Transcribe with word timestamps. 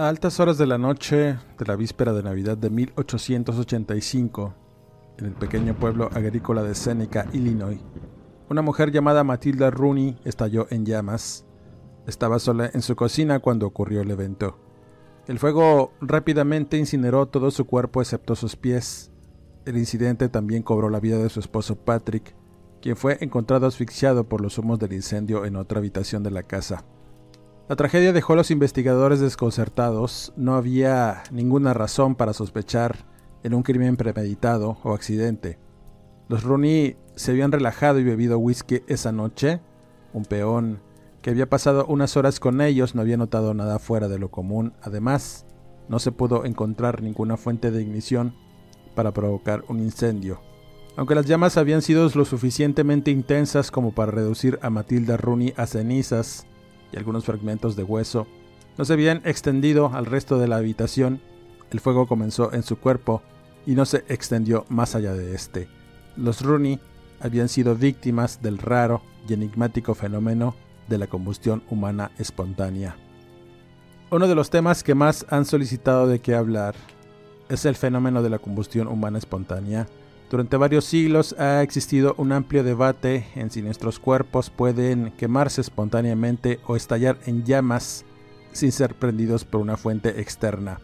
A 0.00 0.08
altas 0.08 0.40
horas 0.40 0.56
de 0.56 0.66
la 0.66 0.78
noche 0.78 1.36
de 1.58 1.66
la 1.66 1.76
víspera 1.76 2.14
de 2.14 2.22
Navidad 2.22 2.56
de 2.56 2.70
1885, 2.70 4.54
en 5.18 5.26
el 5.26 5.32
pequeño 5.32 5.74
pueblo 5.74 6.08
agrícola 6.14 6.62
de 6.62 6.74
Seneca, 6.74 7.26
Illinois, 7.34 7.78
una 8.48 8.62
mujer 8.62 8.92
llamada 8.92 9.24
Matilda 9.24 9.70
Rooney 9.70 10.16
estalló 10.24 10.66
en 10.70 10.86
llamas. 10.86 11.44
Estaba 12.06 12.38
sola 12.38 12.70
en 12.72 12.80
su 12.80 12.96
cocina 12.96 13.40
cuando 13.40 13.66
ocurrió 13.66 14.00
el 14.00 14.10
evento. 14.10 14.58
El 15.26 15.38
fuego 15.38 15.92
rápidamente 16.00 16.78
incineró 16.78 17.26
todo 17.26 17.50
su 17.50 17.66
cuerpo 17.66 18.00
excepto 18.00 18.34
sus 18.36 18.56
pies. 18.56 19.12
El 19.66 19.76
incidente 19.76 20.30
también 20.30 20.62
cobró 20.62 20.88
la 20.88 21.00
vida 21.00 21.18
de 21.18 21.28
su 21.28 21.40
esposo 21.40 21.76
Patrick, 21.76 22.34
quien 22.80 22.96
fue 22.96 23.18
encontrado 23.20 23.66
asfixiado 23.66 24.24
por 24.24 24.40
los 24.40 24.56
humos 24.56 24.78
del 24.78 24.94
incendio 24.94 25.44
en 25.44 25.56
otra 25.56 25.78
habitación 25.78 26.22
de 26.22 26.30
la 26.30 26.44
casa. 26.44 26.86
La 27.70 27.76
tragedia 27.76 28.12
dejó 28.12 28.32
a 28.32 28.36
los 28.36 28.50
investigadores 28.50 29.20
desconcertados. 29.20 30.32
No 30.34 30.56
había 30.56 31.22
ninguna 31.30 31.72
razón 31.72 32.16
para 32.16 32.32
sospechar 32.32 33.06
en 33.44 33.54
un 33.54 33.62
crimen 33.62 33.96
premeditado 33.96 34.78
o 34.82 34.92
accidente. 34.92 35.56
Los 36.28 36.42
Rooney 36.42 36.96
se 37.14 37.30
habían 37.30 37.52
relajado 37.52 38.00
y 38.00 38.02
bebido 38.02 38.40
whisky 38.40 38.82
esa 38.88 39.12
noche. 39.12 39.60
Un 40.12 40.24
peón 40.24 40.80
que 41.22 41.30
había 41.30 41.48
pasado 41.48 41.86
unas 41.86 42.16
horas 42.16 42.40
con 42.40 42.60
ellos 42.60 42.96
no 42.96 43.02
había 43.02 43.16
notado 43.16 43.54
nada 43.54 43.78
fuera 43.78 44.08
de 44.08 44.18
lo 44.18 44.32
común. 44.32 44.72
Además, 44.82 45.46
no 45.88 46.00
se 46.00 46.10
pudo 46.10 46.46
encontrar 46.46 47.02
ninguna 47.02 47.36
fuente 47.36 47.70
de 47.70 47.82
ignición 47.82 48.34
para 48.96 49.12
provocar 49.12 49.62
un 49.68 49.78
incendio. 49.78 50.40
Aunque 50.96 51.14
las 51.14 51.26
llamas 51.26 51.56
habían 51.56 51.82
sido 51.82 52.10
lo 52.16 52.24
suficientemente 52.24 53.12
intensas 53.12 53.70
como 53.70 53.94
para 53.94 54.10
reducir 54.10 54.58
a 54.60 54.70
Matilda 54.70 55.16
Rooney 55.16 55.54
a 55.56 55.66
cenizas, 55.66 56.48
y 56.92 56.96
algunos 56.96 57.24
fragmentos 57.24 57.76
de 57.76 57.82
hueso 57.82 58.26
no 58.78 58.84
se 58.84 58.92
habían 58.92 59.20
extendido 59.24 59.90
al 59.92 60.06
resto 60.06 60.38
de 60.38 60.48
la 60.48 60.56
habitación, 60.56 61.20
el 61.70 61.80
fuego 61.80 62.06
comenzó 62.06 62.52
en 62.52 62.62
su 62.62 62.78
cuerpo 62.78 63.22
y 63.66 63.74
no 63.74 63.84
se 63.84 64.04
extendió 64.08 64.64
más 64.68 64.94
allá 64.94 65.14
de 65.14 65.34
este. 65.34 65.68
Los 66.16 66.42
Rooney 66.42 66.80
habían 67.20 67.48
sido 67.48 67.76
víctimas 67.76 68.42
del 68.42 68.58
raro 68.58 69.02
y 69.28 69.34
enigmático 69.34 69.94
fenómeno 69.94 70.54
de 70.88 70.98
la 70.98 71.06
combustión 71.06 71.62
humana 71.70 72.10
espontánea. 72.18 72.96
Uno 74.10 74.26
de 74.26 74.34
los 74.34 74.50
temas 74.50 74.82
que 74.82 74.94
más 74.94 75.24
han 75.30 75.44
solicitado 75.44 76.08
de 76.08 76.20
qué 76.20 76.34
hablar 76.34 76.74
es 77.48 77.64
el 77.64 77.76
fenómeno 77.76 78.22
de 78.22 78.30
la 78.30 78.38
combustión 78.38 78.88
humana 78.88 79.18
espontánea, 79.18 79.86
durante 80.30 80.56
varios 80.56 80.84
siglos 80.84 81.34
ha 81.40 81.60
existido 81.60 82.14
un 82.16 82.30
amplio 82.30 82.62
debate 82.62 83.26
en 83.34 83.50
si 83.50 83.62
nuestros 83.62 83.98
cuerpos 83.98 84.48
pueden 84.48 85.12
quemarse 85.18 85.60
espontáneamente 85.60 86.60
o 86.68 86.76
estallar 86.76 87.18
en 87.26 87.44
llamas 87.44 88.04
sin 88.52 88.70
ser 88.70 88.94
prendidos 88.94 89.44
por 89.44 89.60
una 89.60 89.76
fuente 89.76 90.20
externa. 90.20 90.80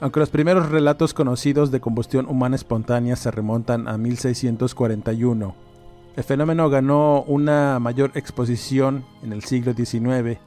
Aunque 0.00 0.20
los 0.20 0.30
primeros 0.30 0.68
relatos 0.68 1.12
conocidos 1.12 1.72
de 1.72 1.80
combustión 1.80 2.26
humana 2.26 2.54
espontánea 2.54 3.16
se 3.16 3.32
remontan 3.32 3.88
a 3.88 3.98
1641, 3.98 5.56
el 6.16 6.24
fenómeno 6.24 6.70
ganó 6.70 7.22
una 7.22 7.80
mayor 7.80 8.12
exposición 8.14 9.04
en 9.24 9.32
el 9.32 9.42
siglo 9.42 9.72
XIX, 9.72 10.38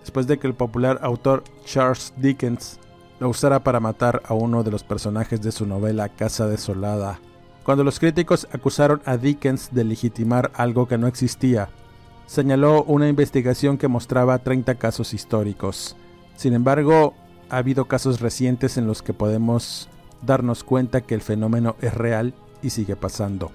después 0.00 0.26
de 0.26 0.38
que 0.38 0.46
el 0.46 0.54
popular 0.54 0.98
autor 1.02 1.42
Charles 1.64 2.12
Dickens 2.18 2.78
lo 3.18 3.30
usara 3.30 3.64
para 3.64 3.80
matar 3.80 4.22
a 4.26 4.34
uno 4.34 4.62
de 4.62 4.70
los 4.70 4.82
personajes 4.82 5.40
de 5.40 5.52
su 5.52 5.64
novela 5.64 6.10
Casa 6.10 6.46
Desolada 6.46 7.18
cuando 7.64 7.82
los 7.82 7.98
críticos 7.98 8.46
acusaron 8.52 9.00
a 9.06 9.16
Dickens 9.16 9.70
de 9.72 9.84
legitimar 9.84 10.52
algo 10.54 10.86
que 10.86 10.98
no 10.98 11.06
existía, 11.06 11.70
señaló 12.26 12.84
una 12.84 13.08
investigación 13.08 13.78
que 13.78 13.88
mostraba 13.88 14.38
30 14.38 14.74
casos 14.74 15.14
históricos. 15.14 15.96
Sin 16.36 16.52
embargo, 16.52 17.14
ha 17.48 17.56
habido 17.56 17.86
casos 17.86 18.20
recientes 18.20 18.76
en 18.76 18.86
los 18.86 19.02
que 19.02 19.14
podemos 19.14 19.88
darnos 20.20 20.62
cuenta 20.62 21.00
que 21.00 21.14
el 21.14 21.22
fenómeno 21.22 21.76
es 21.80 21.94
real 21.94 22.34
y 22.62 22.68
sigue 22.68 22.96
pasando. 22.96 23.50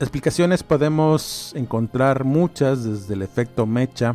Explicaciones 0.00 0.62
podemos 0.62 1.52
encontrar 1.54 2.24
muchas 2.24 2.84
desde 2.84 3.12
el 3.12 3.22
efecto 3.22 3.66
mecha, 3.66 4.14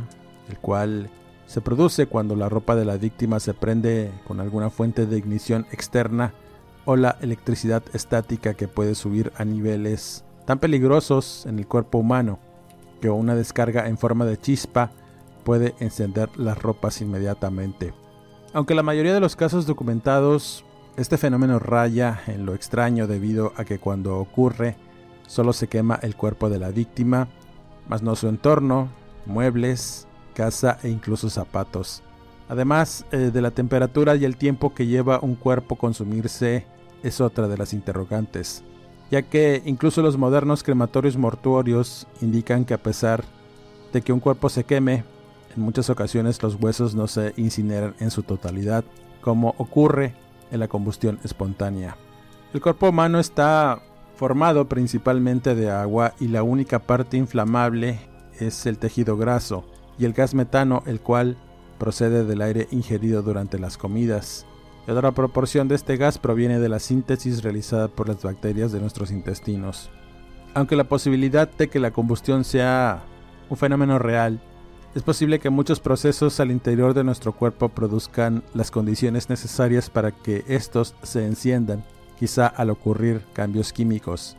el 0.50 0.58
cual 0.58 1.12
se 1.46 1.62
produce 1.62 2.08
cuando 2.08 2.36
la 2.36 2.50
ropa 2.50 2.76
de 2.76 2.86
la 2.86 2.98
víctima 2.98 3.40
se 3.40 3.54
prende 3.54 4.12
con 4.26 4.40
alguna 4.40 4.72
fuente 4.72 5.06
de 5.06 5.18
ignición 5.18 5.68
externa 5.72 6.34
o 6.86 6.96
la 6.96 7.18
electricidad 7.22 7.84
estática 7.94 8.54
que 8.54 8.68
puede 8.68 8.96
subir 8.96 9.32
a 9.38 9.46
niveles 9.46 10.26
tan 10.46 10.60
peligrosos 10.60 11.46
en 11.46 11.60
el 11.60 11.68
cuerpo 11.68 11.98
humano 12.00 12.40
que 13.02 13.10
una 13.10 13.36
descarga 13.36 13.88
en 13.88 13.98
forma 13.98 14.26
de 14.26 14.40
chispa 14.40 14.92
puede 15.44 15.76
encender 15.80 16.30
las 16.38 16.62
ropas 16.62 17.02
inmediatamente. 17.02 17.94
Aunque 18.54 18.76
la 18.76 18.84
mayoría 18.84 19.14
de 19.14 19.20
los 19.20 19.36
casos 19.36 19.66
documentados, 19.66 20.64
este 20.96 21.18
fenómeno 21.18 21.60
raya 21.60 22.22
en 22.28 22.46
lo 22.46 22.54
extraño 22.54 23.08
debido 23.08 23.52
a 23.58 23.66
que 23.66 23.80
cuando 23.80 24.20
ocurre 24.20 24.76
solo 25.28 25.54
se 25.54 25.68
quema 25.68 26.00
el 26.02 26.16
cuerpo 26.16 26.50
de 26.50 26.60
la 26.60 26.70
víctima, 26.70 27.28
más 27.88 28.04
no 28.04 28.16
su 28.16 28.28
entorno, 28.28 28.90
muebles, 29.26 30.08
casa 30.34 30.78
e 30.84 30.90
incluso 30.90 31.30
zapatos. 31.30 32.04
Además 32.50 33.06
eh, 33.12 33.32
de 33.34 33.42
la 33.42 33.52
temperatura 33.52 34.16
y 34.16 34.26
el 34.26 34.38
tiempo 34.38 34.74
que 34.74 34.86
lleva 34.86 35.20
un 35.22 35.36
cuerpo 35.36 35.76
consumirse 35.76 36.66
es 37.04 37.22
otra 37.22 37.48
de 37.48 37.58
las 37.58 37.74
interrogantes, 37.74 38.64
ya 39.12 39.22
que 39.22 39.62
incluso 39.66 40.02
los 40.02 40.18
modernos 40.18 40.64
crematorios 40.64 41.18
mortuorios 41.18 42.08
indican 42.22 42.66
que 42.66 42.74
a 42.74 42.82
pesar 42.82 43.24
de 43.92 44.02
que 44.02 44.14
un 44.14 44.20
cuerpo 44.20 44.50
se 44.50 44.64
queme, 44.64 45.04
en 45.56 45.62
muchas 45.62 45.90
ocasiones 45.90 46.42
los 46.42 46.56
huesos 46.56 46.96
no 46.96 47.08
se 47.08 47.34
incineran 47.38 47.96
en 48.00 48.10
su 48.10 48.24
totalidad, 48.24 48.84
como 49.22 49.54
ocurre 49.58 50.16
en 50.52 50.60
la 50.60 50.68
combustión 50.68 51.20
espontánea. 51.24 51.96
El 52.54 52.62
cuerpo 52.62 52.90
humano 52.90 53.20
está 53.20 53.82
formado 54.16 54.68
principalmente 54.68 55.56
de 55.56 55.70
agua 55.70 56.14
y 56.20 56.28
la 56.28 56.44
única 56.44 56.80
parte 56.80 57.18
inflamable 57.18 58.00
es 58.40 58.66
el 58.66 58.78
tejido 58.78 59.18
graso 59.18 59.66
y 59.98 60.06
el 60.06 60.14
gas 60.14 60.34
metano, 60.34 60.84
el 60.86 61.02
cual 61.02 61.38
procede 61.78 62.24
del 62.24 62.42
aire 62.42 62.68
ingerido 62.72 63.22
durante 63.22 63.60
las 63.60 63.78
comidas 63.78 64.46
y 64.88 64.92
otra 64.92 65.12
proporción 65.12 65.68
de 65.68 65.76
este 65.76 65.98
gas 65.98 66.18
proviene 66.18 66.60
de 66.60 66.70
la 66.70 66.80
síntesis 66.80 67.44
realizada 67.44 67.88
por 67.88 68.08
las 68.08 68.22
bacterias 68.22 68.72
de 68.72 68.80
nuestros 68.80 69.12
intestinos. 69.12 69.90
Aunque 70.54 70.76
la 70.76 70.84
posibilidad 70.84 71.50
de 71.50 71.70
que 71.70 71.80
la 71.80 71.92
combustión 71.92 72.44
sea 72.44 73.04
un 73.50 73.58
fenómeno 73.58 73.98
real, 73.98 74.42
es 74.96 75.02
posible 75.02 75.40
que 75.40 75.50
muchos 75.50 75.80
procesos 75.80 76.40
al 76.40 76.52
interior 76.52 76.94
de 76.94 77.04
nuestro 77.04 77.32
cuerpo 77.32 77.70
produzcan 77.70 78.44
las 78.54 78.70
condiciones 78.70 79.30
necesarias 79.30 79.90
para 79.90 80.12
que 80.12 80.44
estos 80.48 80.94
se 81.02 81.26
enciendan, 81.26 81.84
quizá 82.20 82.46
al 82.46 82.70
ocurrir 82.70 83.22
cambios 83.34 83.74
químicos. 83.74 84.38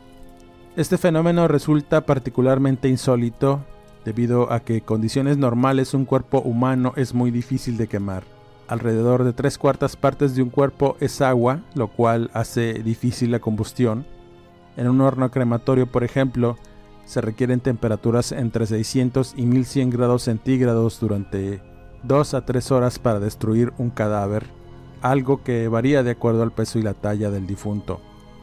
Este 0.77 0.97
fenómeno 0.97 1.47
resulta 1.47 2.05
particularmente 2.05 2.87
insólito 2.87 3.65
debido 4.05 4.51
a 4.53 4.61
que 4.61 4.81
condiciones 4.81 5.37
normales 5.37 5.93
un 5.93 6.05
cuerpo 6.05 6.39
humano 6.39 6.93
es 6.95 7.13
muy 7.13 7.31
difícil 7.31 7.75
de 7.75 7.87
quemar. 7.87 8.34
Alrededor 8.67 9.23
de 9.23 9.33
tres 9.33 9.57
cuartas 9.59 9.95
partes 9.95 10.35
de 10.35 10.41
un 10.41 10.49
cuerpo 10.49 10.97
es 10.99 11.21
agua, 11.21 11.61
lo 11.75 11.87
cual 11.87 12.31
hace 12.33 12.73
difícil 12.73 13.31
la 13.31 13.39
combustión. 13.39 14.05
En 14.75 14.87
un 14.87 15.01
horno 15.01 15.29
crematorio, 15.29 15.85
por 15.85 16.03
ejemplo, 16.03 16.57
se 17.05 17.21
requieren 17.21 17.59
temperaturas 17.59 18.31
entre 18.31 18.65
600 18.65 19.35
y 19.37 19.45
1100 19.45 19.91
grados 19.91 20.23
centígrados 20.23 20.99
durante 20.99 21.61
2 22.03 22.33
a 22.33 22.45
3 22.45 22.71
horas 22.71 22.97
para 22.97 23.19
destruir 23.19 23.71
un 23.77 23.91
cadáver, 23.91 24.47
algo 25.01 25.43
que 25.43 25.67
varía 25.67 26.01
de 26.01 26.11
acuerdo 26.11 26.41
al 26.41 26.51
peso 26.51 26.79
y 26.79 26.81
la 26.81 26.95
talla 26.95 27.29
del 27.29 27.45
difunto, 27.45 28.01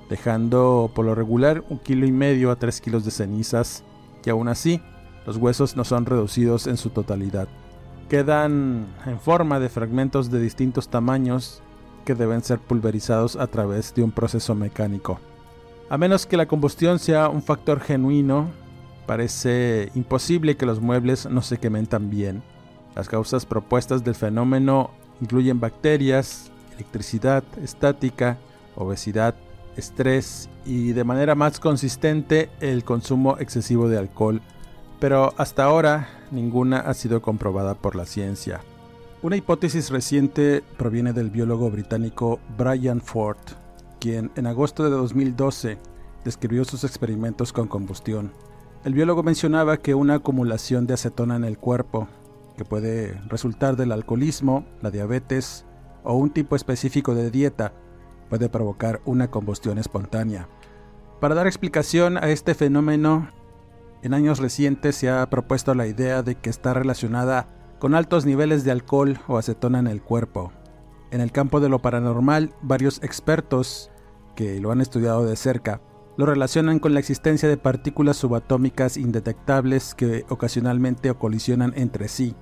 dejando 0.08 0.92
por 0.94 1.04
lo 1.04 1.16
regular 1.16 1.64
un 1.68 1.80
kilo 1.80 2.06
y 2.06 2.12
medio 2.12 2.52
a 2.52 2.56
3 2.56 2.80
kilos 2.80 3.04
de 3.04 3.10
cenizas, 3.10 3.82
que 4.22 4.30
aún 4.30 4.46
así 4.46 4.80
los 5.26 5.36
huesos 5.36 5.76
no 5.76 5.84
son 5.84 6.06
reducidos 6.06 6.68
en 6.68 6.76
su 6.76 6.90
totalidad. 6.90 7.48
Quedan 8.12 8.88
en 9.06 9.18
forma 9.18 9.58
de 9.58 9.70
fragmentos 9.70 10.30
de 10.30 10.38
distintos 10.38 10.90
tamaños 10.90 11.62
que 12.04 12.14
deben 12.14 12.42
ser 12.42 12.58
pulverizados 12.58 13.36
a 13.36 13.46
través 13.46 13.94
de 13.94 14.02
un 14.02 14.10
proceso 14.12 14.54
mecánico. 14.54 15.18
A 15.88 15.96
menos 15.96 16.26
que 16.26 16.36
la 16.36 16.44
combustión 16.44 16.98
sea 16.98 17.30
un 17.30 17.42
factor 17.42 17.80
genuino, 17.80 18.50
parece 19.06 19.90
imposible 19.94 20.58
que 20.58 20.66
los 20.66 20.78
muebles 20.78 21.24
no 21.24 21.40
se 21.40 21.56
quemen 21.56 21.86
tan 21.86 22.10
bien. 22.10 22.42
Las 22.94 23.08
causas 23.08 23.46
propuestas 23.46 24.04
del 24.04 24.14
fenómeno 24.14 24.90
incluyen 25.22 25.58
bacterias, 25.58 26.50
electricidad 26.74 27.42
estática, 27.62 28.36
obesidad, 28.76 29.36
estrés 29.78 30.50
y 30.66 30.92
de 30.92 31.04
manera 31.04 31.34
más 31.34 31.58
consistente 31.58 32.50
el 32.60 32.84
consumo 32.84 33.38
excesivo 33.38 33.88
de 33.88 33.96
alcohol, 33.96 34.42
pero 35.02 35.34
hasta 35.36 35.64
ahora 35.64 36.08
ninguna 36.30 36.78
ha 36.78 36.94
sido 36.94 37.22
comprobada 37.22 37.74
por 37.74 37.96
la 37.96 38.06
ciencia. 38.06 38.60
Una 39.20 39.34
hipótesis 39.34 39.90
reciente 39.90 40.62
proviene 40.76 41.12
del 41.12 41.28
biólogo 41.28 41.68
británico 41.72 42.38
Brian 42.56 43.00
Ford, 43.00 43.36
quien 43.98 44.30
en 44.36 44.46
agosto 44.46 44.84
de 44.84 44.90
2012 44.90 45.78
describió 46.24 46.64
sus 46.64 46.84
experimentos 46.84 47.52
con 47.52 47.66
combustión. 47.66 48.32
El 48.84 48.94
biólogo 48.94 49.24
mencionaba 49.24 49.78
que 49.78 49.96
una 49.96 50.14
acumulación 50.14 50.86
de 50.86 50.94
acetona 50.94 51.34
en 51.34 51.42
el 51.42 51.58
cuerpo, 51.58 52.06
que 52.56 52.64
puede 52.64 53.20
resultar 53.26 53.74
del 53.74 53.90
alcoholismo, 53.90 54.64
la 54.82 54.92
diabetes 54.92 55.64
o 56.04 56.14
un 56.14 56.30
tipo 56.30 56.54
específico 56.54 57.16
de 57.16 57.32
dieta, 57.32 57.72
puede 58.30 58.48
provocar 58.48 59.00
una 59.04 59.32
combustión 59.32 59.78
espontánea. 59.78 60.46
Para 61.18 61.34
dar 61.34 61.48
explicación 61.48 62.18
a 62.18 62.30
este 62.30 62.54
fenómeno, 62.54 63.30
en 64.02 64.14
años 64.14 64.38
recientes 64.38 64.96
se 64.96 65.10
ha 65.10 65.28
propuesto 65.30 65.74
la 65.74 65.86
idea 65.86 66.22
de 66.22 66.34
que 66.34 66.50
está 66.50 66.74
relacionada 66.74 67.46
con 67.78 67.94
altos 67.94 68.26
niveles 68.26 68.64
de 68.64 68.70
alcohol 68.70 69.18
o 69.28 69.38
acetona 69.38 69.78
en 69.78 69.86
el 69.86 70.02
cuerpo. 70.02 70.52
En 71.10 71.20
el 71.20 71.32
campo 71.32 71.60
de 71.60 71.68
lo 71.68 71.80
paranormal, 71.80 72.54
varios 72.62 73.02
expertos 73.02 73.90
que 74.34 74.60
lo 74.60 74.72
han 74.72 74.80
estudiado 74.80 75.24
de 75.24 75.36
cerca 75.36 75.80
lo 76.16 76.26
relacionan 76.26 76.78
con 76.78 76.92
la 76.92 77.00
existencia 77.00 77.48
de 77.48 77.56
partículas 77.56 78.18
subatómicas 78.18 78.96
indetectables 78.96 79.94
que 79.94 80.24
ocasionalmente 80.28 81.12
colisionan 81.14 81.72
entre 81.76 82.08
sí. 82.08 82.34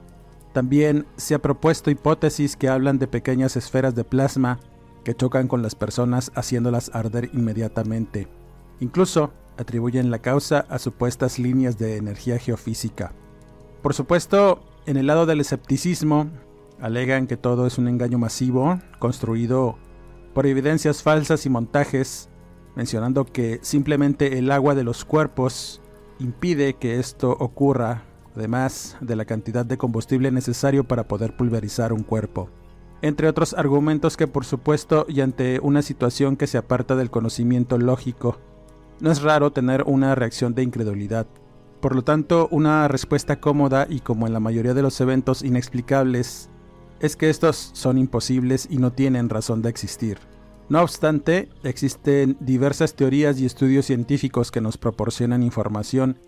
También 0.53 1.07
se 1.17 1.35
ha 1.35 1.39
propuesto 1.43 1.91
hipótesis 1.91 2.57
que 2.57 2.69
hablan 2.69 2.99
de 2.99 3.07
pequeñas 3.07 3.57
esferas 3.57 3.95
de 3.95 4.03
plasma 4.03 4.59
que 5.05 5.15
chocan 5.15 5.47
con 5.47 5.63
las 5.63 5.77
personas 5.77 6.33
haciéndolas 6.35 6.91
arder 6.93 7.31
inmediatamente. 7.33 8.27
Incluso 8.81 9.33
atribuyen 9.61 10.11
la 10.11 10.21
causa 10.21 10.65
a 10.71 10.79
supuestas 10.79 11.39
líneas 11.39 11.79
de 11.79 11.99
energía 11.99 12.39
geofísica. 12.39 13.13
Por 13.83 13.93
supuesto, 13.93 14.63
en 14.87 14.97
el 14.97 15.07
lado 15.07 15.27
del 15.27 15.41
escepticismo, 15.41 16.31
alegan 16.81 17.27
que 17.27 17.37
todo 17.37 17.67
es 17.67 17.77
un 17.77 17.87
engaño 17.87 18.19
masivo, 18.19 18.81
construido 18.99 19.77
por 20.33 20.47
evidencias 20.47 21.03
falsas 21.03 21.45
y 21.45 21.51
montajes, 21.51 22.31
mencionando 22.75 23.27
que 23.27 23.59
simplemente 23.61 24.39
el 24.39 24.51
agua 24.51 24.75
de 24.75 24.85
los 24.85 25.05
cuerpos 25.05 25.83
impide 26.19 26.75
que 26.75 26.99
esto 26.99 27.31
ocurra, 27.39 28.05
además 28.35 28.97
de 29.03 29.17
la 29.17 29.27
cantidad 29.27 29.67
de 29.67 29.77
combustible 29.77 30.31
necesario 30.31 30.85
para 30.85 31.07
poder 31.07 31.37
pulverizar 31.37 31.93
un 31.93 32.03
cuerpo. 32.03 32.49
Entre 33.03 33.29
otros 33.29 33.55
argumentos 33.55 34.17
que 34.17 34.27
por 34.27 34.47
supuesto 34.47 35.05
y 35.07 35.21
ante 35.21 35.61
una 35.61 35.83
situación 35.83 36.37
que 36.37 36.47
se 36.47 36.59
aparta 36.59 36.97
del 36.97 37.11
conocimiento 37.11 37.77
lógico, 37.77 38.39
no 39.01 39.11
es 39.11 39.23
raro 39.23 39.53
tener 39.53 39.85
una 39.87 40.15
reacción 40.15 40.55
de 40.55 40.63
incredulidad. 40.63 41.27
Por 41.81 41.95
lo 41.95 42.03
tanto, 42.03 42.49
una 42.51 42.89
respuesta 42.89 43.41
cómoda 43.41 43.87
y 43.89 44.01
como 44.01 44.27
en 44.27 44.33
la 44.33 44.41
mayoría 44.41 44.75
de 44.75 44.83
los 44.83 45.01
eventos 45.01 45.43
inexplicables, 45.43 46.51
es 47.01 47.17
que 47.17 47.31
estos 47.31 47.71
son 47.73 47.97
imposibles 47.97 48.69
y 48.71 48.77
no 48.77 48.93
tienen 48.93 49.31
razón 49.31 49.63
de 49.63 49.71
existir. 49.71 50.19
No 50.69 50.83
obstante, 50.83 51.49
existen 51.65 52.37
diversas 52.41 52.95
teorías 52.95 53.41
y 53.41 53.47
estudios 53.47 53.87
científicos 53.87 54.51
que 54.51 54.61
nos 54.61 54.77
proporcionan 54.77 55.43
información 55.43 56.19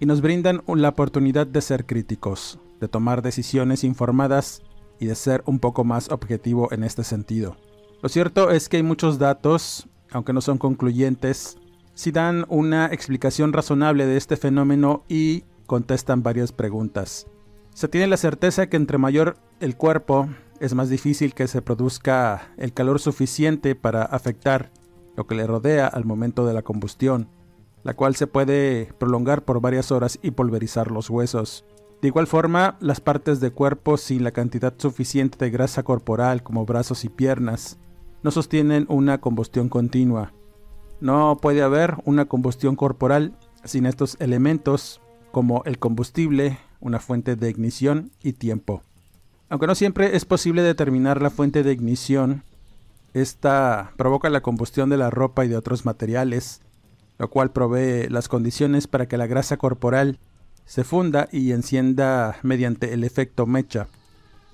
y 0.00 0.06
nos 0.06 0.20
brindan 0.20 0.62
la 0.66 0.90
oportunidad 0.90 1.46
de 1.46 1.62
ser 1.62 1.86
críticos, 1.86 2.58
de 2.80 2.88
tomar 2.88 3.22
decisiones 3.22 3.84
informadas 3.84 4.62
y 4.98 5.06
de 5.06 5.14
ser 5.14 5.42
un 5.46 5.60
poco 5.60 5.84
más 5.84 6.10
objetivo 6.10 6.70
en 6.72 6.84
este 6.84 7.04
sentido. 7.04 7.56
Lo 8.02 8.08
cierto 8.08 8.50
es 8.50 8.68
que 8.68 8.76
hay 8.76 8.82
muchos 8.82 9.18
datos, 9.18 9.88
aunque 10.10 10.32
no 10.32 10.40
son 10.40 10.58
concluyentes, 10.58 11.56
si 11.96 12.12
dan 12.12 12.44
una 12.50 12.86
explicación 12.86 13.54
razonable 13.54 14.04
de 14.04 14.18
este 14.18 14.36
fenómeno 14.36 15.04
y 15.08 15.44
contestan 15.66 16.22
varias 16.22 16.52
preguntas. 16.52 17.26
Se 17.72 17.88
tiene 17.88 18.06
la 18.06 18.18
certeza 18.18 18.68
que 18.68 18.76
entre 18.76 18.98
mayor 18.98 19.38
el 19.60 19.76
cuerpo, 19.76 20.28
es 20.60 20.74
más 20.74 20.90
difícil 20.90 21.32
que 21.32 21.48
se 21.48 21.62
produzca 21.62 22.52
el 22.58 22.74
calor 22.74 23.00
suficiente 23.00 23.74
para 23.74 24.02
afectar 24.02 24.70
lo 25.16 25.26
que 25.26 25.34
le 25.34 25.46
rodea 25.46 25.86
al 25.86 26.04
momento 26.04 26.46
de 26.46 26.52
la 26.52 26.62
combustión, 26.62 27.30
la 27.82 27.94
cual 27.94 28.14
se 28.14 28.26
puede 28.26 28.92
prolongar 28.98 29.46
por 29.46 29.62
varias 29.62 29.90
horas 29.90 30.18
y 30.22 30.32
pulverizar 30.32 30.90
los 30.90 31.08
huesos. 31.08 31.64
De 32.02 32.08
igual 32.08 32.26
forma, 32.26 32.76
las 32.80 33.00
partes 33.00 33.40
de 33.40 33.52
cuerpo 33.52 33.96
sin 33.96 34.22
la 34.22 34.32
cantidad 34.32 34.74
suficiente 34.76 35.42
de 35.42 35.50
grasa 35.50 35.82
corporal 35.82 36.42
como 36.42 36.66
brazos 36.66 37.06
y 37.06 37.08
piernas 37.08 37.78
no 38.22 38.30
sostienen 38.30 38.84
una 38.90 39.18
combustión 39.18 39.70
continua, 39.70 40.34
no 41.00 41.38
puede 41.40 41.62
haber 41.62 41.96
una 42.04 42.26
combustión 42.26 42.76
corporal 42.76 43.34
sin 43.64 43.86
estos 43.86 44.16
elementos 44.20 45.00
como 45.30 45.62
el 45.64 45.78
combustible, 45.78 46.58
una 46.80 47.00
fuente 47.00 47.36
de 47.36 47.50
ignición 47.50 48.10
y 48.22 48.32
tiempo. 48.32 48.82
Aunque 49.48 49.66
no 49.66 49.74
siempre 49.74 50.16
es 50.16 50.24
posible 50.24 50.62
determinar 50.62 51.20
la 51.20 51.30
fuente 51.30 51.62
de 51.62 51.72
ignición, 51.72 52.42
esta 53.12 53.92
provoca 53.96 54.30
la 54.30 54.40
combustión 54.40 54.90
de 54.90 54.96
la 54.96 55.10
ropa 55.10 55.44
y 55.44 55.48
de 55.48 55.56
otros 55.56 55.84
materiales, 55.84 56.62
lo 57.18 57.28
cual 57.30 57.50
provee 57.50 58.08
las 58.08 58.28
condiciones 58.28 58.86
para 58.86 59.06
que 59.06 59.16
la 59.16 59.26
grasa 59.26 59.56
corporal 59.56 60.18
se 60.64 60.84
funda 60.84 61.28
y 61.30 61.52
encienda 61.52 62.36
mediante 62.42 62.92
el 62.92 63.04
efecto 63.04 63.46
mecha. 63.46 63.88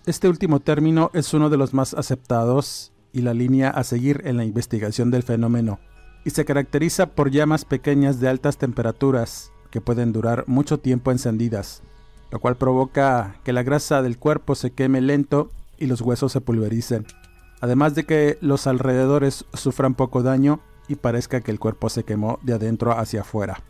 Este 0.05 0.29
último 0.29 0.61
término 0.61 1.11
es 1.15 1.33
uno 1.33 1.49
de 1.49 1.57
los 1.57 1.75
más 1.75 1.95
aceptados 1.95 2.93
y 3.13 3.23
la 3.23 3.35
línea 3.35 3.71
a 3.71 3.85
seguir 3.85 4.23
en 4.25 4.37
la 4.37 4.45
investigación 4.45 5.11
del 5.11 5.23
fenómeno 5.23 5.79
y 6.25 6.31
se 6.31 6.45
caracteriza 6.45 7.07
por 7.07 7.31
llamas 7.31 7.65
pequeñas 7.65 8.21
de 8.21 8.29
altas 8.29 8.57
temperaturas 8.59 9.53
que 9.71 9.81
pueden 9.81 10.13
durar 10.13 10.45
mucho 10.47 10.79
tiempo 10.79 11.11
encendidas, 11.11 11.83
lo 12.31 12.41
cual 12.41 12.57
provoca 12.57 13.37
que 13.45 13.53
la 13.53 13.63
grasa 13.63 14.03
del 14.03 14.19
cuerpo 14.19 14.55
se 14.55 14.73
queme 14.73 15.01
lento 15.01 15.51
y 15.79 15.87
los 15.87 16.01
huesos 16.01 16.33
se 16.33 16.41
pulvericen, 16.41 17.07
además 17.61 17.95
de 17.95 18.05
que 18.05 18.39
los 18.41 18.67
alrededores 18.67 19.47
sufran 19.55 19.95
poco 19.95 20.23
daño 20.23 20.61
y 20.89 20.97
parezca 20.97 21.41
que 21.41 21.51
el 21.51 21.59
cuerpo 21.59 21.89
se 21.89 22.05
quemó 22.05 22.39
de 22.43 22.55
adentro 22.55 22.93
hacia 22.93 23.23
afuera. 23.23 23.63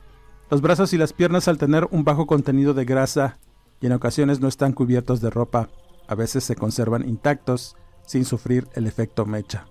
Los 0.51 0.61
brazos 0.61 0.93
y 0.93 0.99
las 0.99 1.13
piernas 1.13 1.49
al 1.49 1.59
tener 1.59 1.89
un 1.91 2.05
bajo 2.05 2.27
contenido 2.27 2.75
de 2.75 2.85
grasa 2.85 3.39
y 3.81 3.87
en 3.87 3.93
ocasiones 3.93 4.41
no 4.41 4.49
están 4.49 4.73
cubiertos 4.73 5.21
de 5.21 5.31
ropa, 5.31 5.71
a 6.09 6.15
veces 6.15 6.45
se 6.45 6.57
conservan 6.57 7.09
intactos 7.09 7.77
sin 8.07 8.25
sufrir 8.25 8.69
el 8.75 8.87
efecto 8.87 9.25
mecha. 9.25 9.67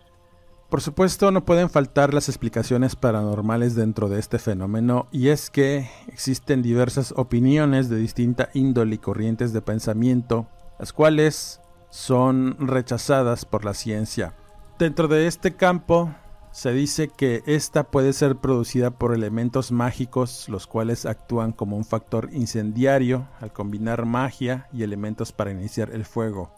Por 0.72 0.80
supuesto, 0.80 1.32
no 1.32 1.44
pueden 1.44 1.70
faltar 1.70 2.14
las 2.14 2.30
explicaciones 2.30 2.96
paranormales 2.96 3.76
dentro 3.76 4.08
de 4.08 4.20
este 4.20 4.40
fenómeno, 4.40 5.10
y 5.12 5.28
es 5.28 5.50
que 5.50 5.90
existen 6.08 6.62
diversas 6.62 7.14
opiniones 7.18 7.90
de 7.90 7.98
distinta 7.98 8.48
índole 8.54 8.96
y 8.96 8.98
corrientes 8.98 9.52
de 9.52 9.62
pensamiento, 9.62 10.48
las 10.80 10.94
cuales 10.94 11.60
son 11.90 12.56
rechazadas 12.58 13.44
por 13.44 13.66
la 13.66 13.74
ciencia. 13.74 14.34
Dentro 14.80 15.10
de 15.10 15.28
este 15.28 15.58
campo 15.58 16.16
se 16.54 16.72
dice 16.72 17.10
que 17.10 17.44
esta 17.48 17.84
puede 17.92 18.14
ser 18.14 18.38
producida 18.38 18.92
por 18.92 19.14
elementos 19.14 19.74
mágicos, 19.74 20.48
los 20.48 20.68
cuales 20.68 21.06
actúan 21.06 21.52
como 21.52 21.76
un 21.76 21.84
factor 21.84 22.30
incendiario 22.32 23.28
al 23.42 23.52
combinar 23.52 24.06
magia 24.06 24.70
y 24.72 24.84
elementos 24.84 25.34
para 25.34 25.52
iniciar 25.52 25.92
el 25.92 26.06
fuego. 26.06 26.54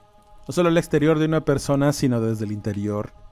No 0.47 0.53
solo 0.53 0.69
el 0.69 0.77
exterior 0.77 1.17
de 1.17 1.25
una 1.25 1.43
persona, 1.43 1.93
sino 1.93 2.21
desde 2.21 2.45
el 2.45 2.51
interior 2.51 3.22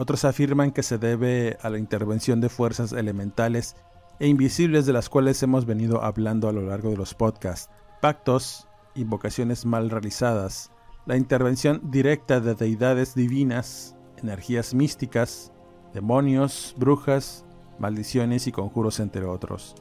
otros 0.00 0.24
afirman 0.24 0.70
que 0.70 0.82
se 0.82 0.96
debe 0.96 1.58
a 1.60 1.68
la 1.68 1.76
intervención 1.76 2.40
de 2.40 2.48
fuerzas 2.48 2.92
elementales 2.92 3.76
e 4.18 4.28
invisibles 4.28 4.86
de 4.86 4.94
las 4.94 5.10
cuales 5.10 5.42
hemos 5.42 5.66
venido 5.66 6.02
hablando 6.02 6.48
a 6.48 6.52
lo 6.52 6.62
largo 6.62 6.88
de 6.88 6.96
los 6.96 7.12
podcasts, 7.12 7.70
pactos, 8.00 8.66
invocaciones 8.94 9.66
mal 9.66 9.90
realizadas, 9.90 10.72
la 11.04 11.18
intervención 11.18 11.90
directa 11.90 12.40
de 12.40 12.54
deidades 12.54 13.14
divinas, 13.14 13.94
energías 14.16 14.72
místicas, 14.72 15.52
demonios, 15.92 16.74
brujas, 16.78 17.44
maldiciones 17.78 18.46
y 18.46 18.52
conjuros 18.52 19.00
entre 19.00 19.26
otros. 19.26 19.74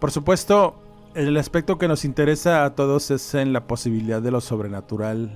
Por 0.00 0.12
supuesto, 0.12 0.76
el 1.14 1.36
aspecto 1.36 1.76
que 1.76 1.88
nos 1.88 2.06
interesa 2.06 2.64
a 2.64 2.74
todos 2.74 3.10
es 3.10 3.34
en 3.34 3.52
la 3.52 3.66
posibilidad 3.66 4.22
de 4.22 4.30
lo 4.30 4.40
sobrenatural 4.40 5.34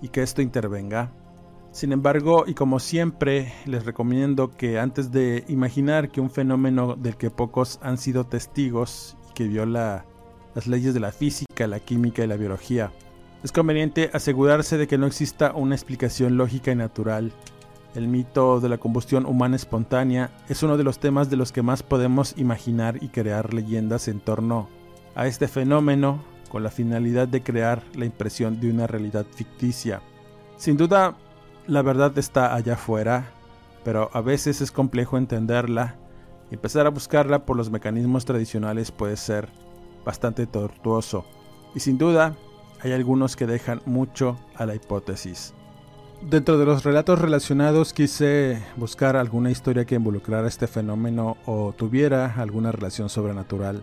y 0.00 0.10
que 0.10 0.22
esto 0.22 0.42
intervenga. 0.42 1.12
Sin 1.72 1.92
embargo, 1.92 2.44
y 2.46 2.52
como 2.52 2.78
siempre, 2.78 3.54
les 3.64 3.86
recomiendo 3.86 4.50
que 4.50 4.78
antes 4.78 5.10
de 5.10 5.44
imaginar 5.48 6.10
que 6.10 6.20
un 6.20 6.30
fenómeno 6.30 6.96
del 6.96 7.16
que 7.16 7.30
pocos 7.30 7.78
han 7.82 7.96
sido 7.96 8.26
testigos 8.26 9.16
y 9.30 9.32
que 9.32 9.48
viola 9.48 10.04
las 10.54 10.66
leyes 10.66 10.92
de 10.92 11.00
la 11.00 11.12
física, 11.12 11.66
la 11.66 11.80
química 11.80 12.22
y 12.22 12.26
la 12.26 12.36
biología, 12.36 12.92
es 13.42 13.52
conveniente 13.52 14.10
asegurarse 14.12 14.76
de 14.76 14.86
que 14.86 14.98
no 14.98 15.06
exista 15.06 15.52
una 15.54 15.74
explicación 15.74 16.36
lógica 16.36 16.72
y 16.72 16.76
natural. 16.76 17.32
El 17.94 18.06
mito 18.06 18.60
de 18.60 18.68
la 18.68 18.76
combustión 18.76 19.24
humana 19.24 19.56
espontánea 19.56 20.30
es 20.50 20.62
uno 20.62 20.76
de 20.76 20.84
los 20.84 20.98
temas 20.98 21.30
de 21.30 21.36
los 21.36 21.52
que 21.52 21.62
más 21.62 21.82
podemos 21.82 22.34
imaginar 22.36 23.02
y 23.02 23.08
crear 23.08 23.54
leyendas 23.54 24.08
en 24.08 24.20
torno 24.20 24.68
a 25.14 25.26
este 25.26 25.48
fenómeno 25.48 26.22
con 26.50 26.62
la 26.62 26.70
finalidad 26.70 27.28
de 27.28 27.42
crear 27.42 27.82
la 27.94 28.04
impresión 28.04 28.60
de 28.60 28.70
una 28.70 28.86
realidad 28.86 29.24
ficticia. 29.34 30.02
Sin 30.56 30.76
duda, 30.76 31.16
la 31.66 31.82
verdad 31.82 32.16
está 32.18 32.54
allá 32.54 32.74
afuera, 32.74 33.30
pero 33.84 34.10
a 34.12 34.20
veces 34.20 34.60
es 34.60 34.70
complejo 34.70 35.18
entenderla 35.18 35.96
empezar 36.52 36.86
a 36.86 36.90
buscarla 36.90 37.46
por 37.46 37.56
los 37.56 37.70
mecanismos 37.70 38.24
tradicionales 38.24 38.92
puede 38.92 39.16
ser 39.16 39.48
bastante 40.04 40.46
tortuoso. 40.46 41.24
Y 41.74 41.80
sin 41.80 41.96
duda, 41.96 42.36
hay 42.80 42.92
algunos 42.92 43.36
que 43.36 43.46
dejan 43.46 43.80
mucho 43.86 44.38
a 44.54 44.66
la 44.66 44.74
hipótesis. 44.74 45.54
Dentro 46.20 46.58
de 46.58 46.66
los 46.66 46.84
relatos 46.84 47.18
relacionados 47.20 47.92
quise 47.92 48.62
buscar 48.76 49.16
alguna 49.16 49.50
historia 49.50 49.86
que 49.86 49.96
involucrara 49.96 50.46
este 50.46 50.66
fenómeno 50.66 51.36
o 51.46 51.72
tuviera 51.72 52.34
alguna 52.36 52.70
relación 52.70 53.08
sobrenatural. 53.08 53.82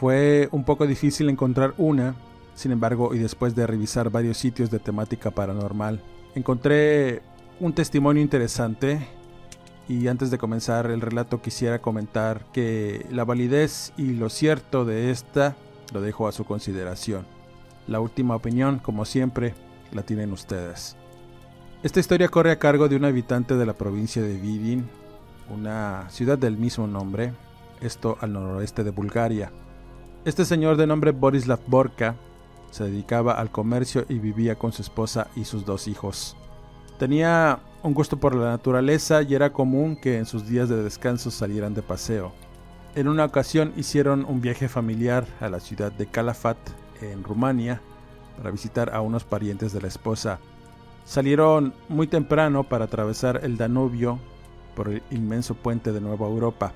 Fue 0.00 0.48
un 0.50 0.64
poco 0.64 0.86
difícil 0.86 1.28
encontrar 1.28 1.74
una, 1.76 2.14
sin 2.54 2.72
embargo, 2.72 3.14
y 3.14 3.18
después 3.18 3.54
de 3.54 3.66
revisar 3.66 4.08
varios 4.08 4.38
sitios 4.38 4.70
de 4.70 4.78
temática 4.78 5.30
paranormal, 5.30 6.00
encontré 6.34 7.20
un 7.60 7.74
testimonio 7.74 8.22
interesante 8.22 9.06
y 9.88 10.08
antes 10.08 10.30
de 10.30 10.38
comenzar 10.38 10.90
el 10.90 11.02
relato 11.02 11.42
quisiera 11.42 11.82
comentar 11.82 12.46
que 12.50 13.04
la 13.10 13.26
validez 13.26 13.92
y 13.98 14.14
lo 14.14 14.30
cierto 14.30 14.86
de 14.86 15.10
esta 15.10 15.54
lo 15.92 16.00
dejo 16.00 16.26
a 16.26 16.32
su 16.32 16.46
consideración. 16.46 17.26
La 17.86 18.00
última 18.00 18.34
opinión, 18.34 18.78
como 18.78 19.04
siempre, 19.04 19.52
la 19.92 20.00
tienen 20.00 20.32
ustedes. 20.32 20.96
Esta 21.82 22.00
historia 22.00 22.30
corre 22.30 22.52
a 22.52 22.58
cargo 22.58 22.88
de 22.88 22.96
un 22.96 23.04
habitante 23.04 23.54
de 23.54 23.66
la 23.66 23.74
provincia 23.74 24.22
de 24.22 24.38
Vidin, 24.38 24.88
una 25.50 26.08
ciudad 26.08 26.38
del 26.38 26.56
mismo 26.56 26.86
nombre, 26.86 27.34
esto 27.82 28.16
al 28.22 28.32
noroeste 28.32 28.82
de 28.82 28.92
Bulgaria. 28.92 29.52
Este 30.22 30.44
señor 30.44 30.76
de 30.76 30.86
nombre 30.86 31.12
Borislav 31.12 31.60
Borka 31.66 32.14
se 32.70 32.84
dedicaba 32.84 33.32
al 33.32 33.50
comercio 33.50 34.04
y 34.06 34.18
vivía 34.18 34.54
con 34.54 34.70
su 34.70 34.82
esposa 34.82 35.28
y 35.34 35.46
sus 35.46 35.64
dos 35.64 35.88
hijos. 35.88 36.36
Tenía 36.98 37.60
un 37.82 37.94
gusto 37.94 38.18
por 38.18 38.34
la 38.34 38.50
naturaleza 38.50 39.22
y 39.22 39.34
era 39.34 39.54
común 39.54 39.96
que 39.96 40.18
en 40.18 40.26
sus 40.26 40.46
días 40.46 40.68
de 40.68 40.82
descanso 40.82 41.30
salieran 41.30 41.72
de 41.72 41.80
paseo. 41.80 42.32
En 42.94 43.08
una 43.08 43.24
ocasión 43.24 43.72
hicieron 43.78 44.26
un 44.28 44.42
viaje 44.42 44.68
familiar 44.68 45.26
a 45.40 45.48
la 45.48 45.58
ciudad 45.58 45.90
de 45.90 46.04
Calafat, 46.04 46.58
en 47.00 47.24
Rumania, 47.24 47.80
para 48.36 48.50
visitar 48.50 48.94
a 48.94 49.00
unos 49.00 49.24
parientes 49.24 49.72
de 49.72 49.80
la 49.80 49.88
esposa. 49.88 50.38
Salieron 51.06 51.72
muy 51.88 52.08
temprano 52.08 52.64
para 52.64 52.84
atravesar 52.84 53.40
el 53.42 53.56
Danubio 53.56 54.18
por 54.76 54.88
el 54.88 55.02
inmenso 55.10 55.54
puente 55.54 55.92
de 55.92 56.00
Nueva 56.02 56.26
Europa. 56.26 56.74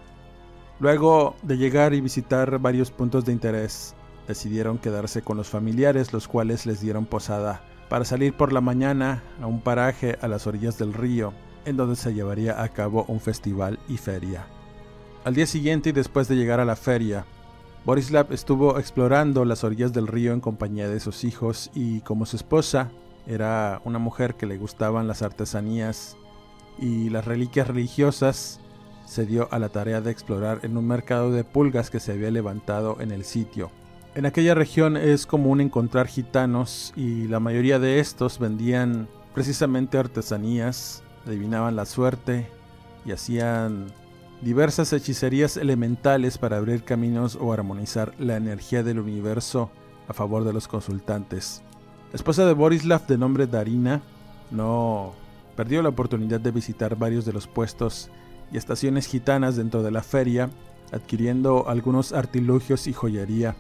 Luego 0.81 1.37
de 1.43 1.57
llegar 1.57 1.95
y 1.95 2.01
visitar 2.01 2.59
varios 2.59 2.91
puntos 2.91 3.25
de 3.25 3.33
interés, 3.33 3.95
decidieron 4.27 4.79
quedarse 4.79 5.23
con 5.23 5.37
los 5.37 5.49
familiares, 5.49 6.13
los 6.13 6.29
cuales 6.29 6.67
les 6.67 6.81
dieron 6.81 7.07
posada 7.07 7.63
para 7.89 8.05
salir 8.05 8.35
por 8.35 8.53
la 8.53 8.61
mañana 8.61 9.23
a 9.41 9.47
un 9.47 9.61
paraje 9.61 10.19
a 10.21 10.29
las 10.29 10.47
orillas 10.47 10.79
del 10.79 10.95
río, 10.95 11.33
en 11.65 11.77
donde 11.77 11.97
se 11.97 12.13
llevaría 12.13 12.63
a 12.63 12.69
cabo 12.71 13.05
un 13.09 13.21
festival 13.21 13.79
y 13.89 13.99
feria. 13.99 14.47
Al 15.25 15.35
día 15.35 15.47
siguiente 15.47 15.91
y 15.91 15.93
después 15.93 16.29
de 16.29 16.37
llegar 16.37 16.61
a 16.61 16.65
la 16.65 16.77
feria, 16.77 17.25
Borislav 17.85 18.33
estuvo 18.33 18.79
explorando 18.79 19.45
las 19.45 19.63
orillas 19.63 19.93
del 19.93 20.07
río 20.07 20.33
en 20.33 20.41
compañía 20.41 20.89
de 20.89 21.01
sus 21.01 21.23
hijos 21.25 21.71
y 21.75 22.01
como 22.01 22.27
su 22.27 22.37
esposa 22.37 22.91
era 23.27 23.81
una 23.85 23.99
mujer 23.99 24.35
que 24.35 24.47
le 24.47 24.57
gustaban 24.57 25.07
las 25.07 25.23
artesanías 25.23 26.17
y 26.79 27.11
las 27.11 27.25
reliquias 27.25 27.69
religiosas, 27.69 28.61
se 29.05 29.27
dio 29.27 29.49
a 29.51 29.59
la 29.59 29.69
tarea 29.69 30.01
de 30.01 30.11
explorar 30.11 30.61
en 30.63 30.77
un 30.77 30.87
mercado 30.87 31.31
de 31.31 31.45
pulgas 31.45 31.91
que 31.91 32.01
se 32.01 32.13
había 32.13 32.31
levantado 32.31 33.01
en 33.01 33.11
el 33.11 33.25
sitio. 33.25 33.71
En 34.15 34.27
aquella 34.27 34.55
región 34.55 34.97
es 34.97 35.27
común 35.27 35.61
encontrar 35.61 36.07
gitanos 36.07 36.93
y 36.97 37.27
la 37.27 37.41
mayoría 37.41 37.79
de 37.79 37.99
estos 37.99 38.39
vendían 38.39 39.09
precisamente 39.35 39.99
artesanías, 39.99 41.03
adivinaban 41.27 41.75
la 41.75 41.85
suerte 41.85 42.47
y 43.05 43.13
hacían 43.13 43.87
diversas 44.41 44.93
hechicerías 44.93 45.57
elementales 45.57 46.39
para 46.39 46.59
abrir 46.59 46.85
caminos 46.85 47.37
o 47.41 47.53
armonizar 47.53 48.15
la 48.19 48.37
energía 48.37 48.83
del 48.83 49.01
universo 49.01 49.71
a 50.07 50.13
favor 50.13 50.45
de 50.45 50.53
los 50.53 50.69
consultantes. 50.69 51.63
La 52.13 52.17
esposa 52.17 52.47
de 52.47 52.53
Borislav 52.53 53.07
de 53.07 53.19
nombre 53.19 53.47
Darina 53.47 54.03
no 54.51 55.15
perdió 55.57 55.83
la 55.83 55.89
oportunidad 55.89 56.41
de 56.41 56.51
visitar 56.53 56.97
varios 56.97 57.25
de 57.25 57.33
los 57.33 57.49
puestos 57.49 58.11
y 58.53 58.57
estaciones 58.57 59.07
gitanas 59.07 59.57
dentro 59.57 59.83
de 59.83 59.91
la 59.91 60.03
feria, 60.03 60.51
adquiriendo 60.93 61.69
algunos 61.69 62.13
artilugios 62.13 62.87
y 62.87 62.93
joyería. 62.93 63.57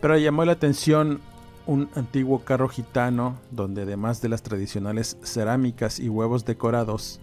Pero 0.00 0.18
llamó 0.18 0.44
la 0.44 0.52
atención 0.52 1.20
un 1.66 1.88
antiguo 1.94 2.40
carro 2.40 2.68
gitano 2.68 3.38
donde 3.50 3.82
además 3.82 4.20
de 4.20 4.28
las 4.28 4.42
tradicionales 4.42 5.16
cerámicas 5.22 6.00
y 6.00 6.08
huevos 6.08 6.44
decorados, 6.44 7.20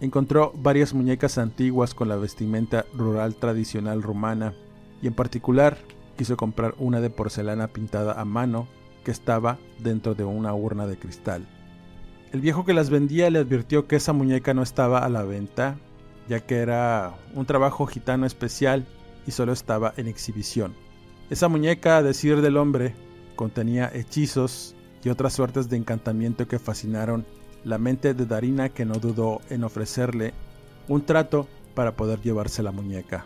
encontró 0.00 0.52
varias 0.56 0.94
muñecas 0.94 1.38
antiguas 1.38 1.94
con 1.94 2.08
la 2.08 2.16
vestimenta 2.16 2.86
rural 2.94 3.34
tradicional 3.36 4.02
rumana 4.02 4.54
y 5.00 5.06
en 5.06 5.14
particular 5.14 5.78
quiso 6.16 6.36
comprar 6.36 6.74
una 6.78 7.00
de 7.00 7.10
porcelana 7.10 7.68
pintada 7.68 8.20
a 8.20 8.24
mano 8.24 8.66
que 9.04 9.10
estaba 9.10 9.58
dentro 9.78 10.14
de 10.14 10.24
una 10.24 10.54
urna 10.54 10.86
de 10.86 10.98
cristal. 10.98 11.46
El 12.32 12.40
viejo 12.40 12.64
que 12.64 12.72
las 12.72 12.88
vendía 12.88 13.30
le 13.30 13.40
advirtió 13.40 13.86
que 13.86 13.96
esa 13.96 14.12
muñeca 14.12 14.54
no 14.54 14.62
estaba 14.62 15.00
a 15.00 15.08
la 15.08 15.22
venta 15.22 15.76
ya 16.28 16.40
que 16.40 16.58
era 16.58 17.14
un 17.34 17.46
trabajo 17.46 17.86
gitano 17.86 18.26
especial 18.26 18.86
y 19.26 19.30
solo 19.30 19.52
estaba 19.52 19.92
en 19.96 20.08
exhibición. 20.08 20.74
Esa 21.30 21.48
muñeca, 21.48 21.96
a 21.98 22.02
decir 22.02 22.40
del 22.40 22.56
hombre, 22.56 22.94
contenía 23.36 23.90
hechizos 23.92 24.74
y 25.04 25.08
otras 25.08 25.32
suertes 25.32 25.68
de 25.68 25.76
encantamiento 25.76 26.46
que 26.46 26.58
fascinaron 26.58 27.24
la 27.64 27.78
mente 27.78 28.14
de 28.14 28.26
Darina 28.26 28.68
que 28.68 28.84
no 28.84 28.94
dudó 28.94 29.40
en 29.48 29.64
ofrecerle 29.64 30.34
un 30.88 31.04
trato 31.04 31.48
para 31.74 31.96
poder 31.96 32.20
llevarse 32.20 32.62
la 32.62 32.72
muñeca. 32.72 33.24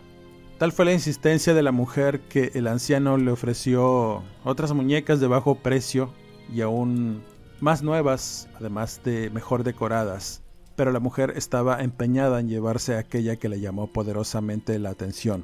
Tal 0.57 0.71
fue 0.71 0.85
la 0.85 0.93
insistencia 0.93 1.53
de 1.53 1.61
la 1.61 1.71
mujer 1.71 2.21
que 2.21 2.51
el 2.55 2.67
anciano 2.67 3.17
le 3.17 3.31
ofreció 3.31 4.23
otras 4.43 4.73
muñecas 4.73 5.19
de 5.19 5.27
bajo 5.27 5.55
precio 5.55 6.11
y 6.51 6.61
aún 6.61 7.21
más 7.59 7.83
nuevas, 7.83 8.47
además 8.55 9.01
de 9.03 9.29
mejor 9.29 9.63
decoradas, 9.63 10.41
pero 10.77 10.91
la 10.91 10.99
mujer 10.99 11.33
estaba 11.35 11.81
empeñada 11.81 12.39
en 12.39 12.47
llevarse 12.47 12.95
aquella 12.95 13.35
que 13.35 13.49
le 13.49 13.59
llamó 13.59 13.87
poderosamente 13.87 14.77
la 14.77 14.91
atención. 14.91 15.43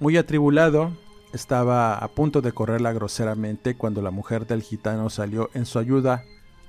Muy 0.00 0.16
atribulado, 0.16 0.90
estaba 1.34 1.94
a 1.94 2.08
punto 2.08 2.40
de 2.40 2.52
correrla 2.52 2.92
groseramente 2.94 3.76
cuando 3.76 4.00
la 4.00 4.10
mujer 4.10 4.46
del 4.46 4.62
gitano 4.62 5.10
salió 5.10 5.50
en 5.52 5.66
su 5.66 5.78
ayuda 5.78 6.24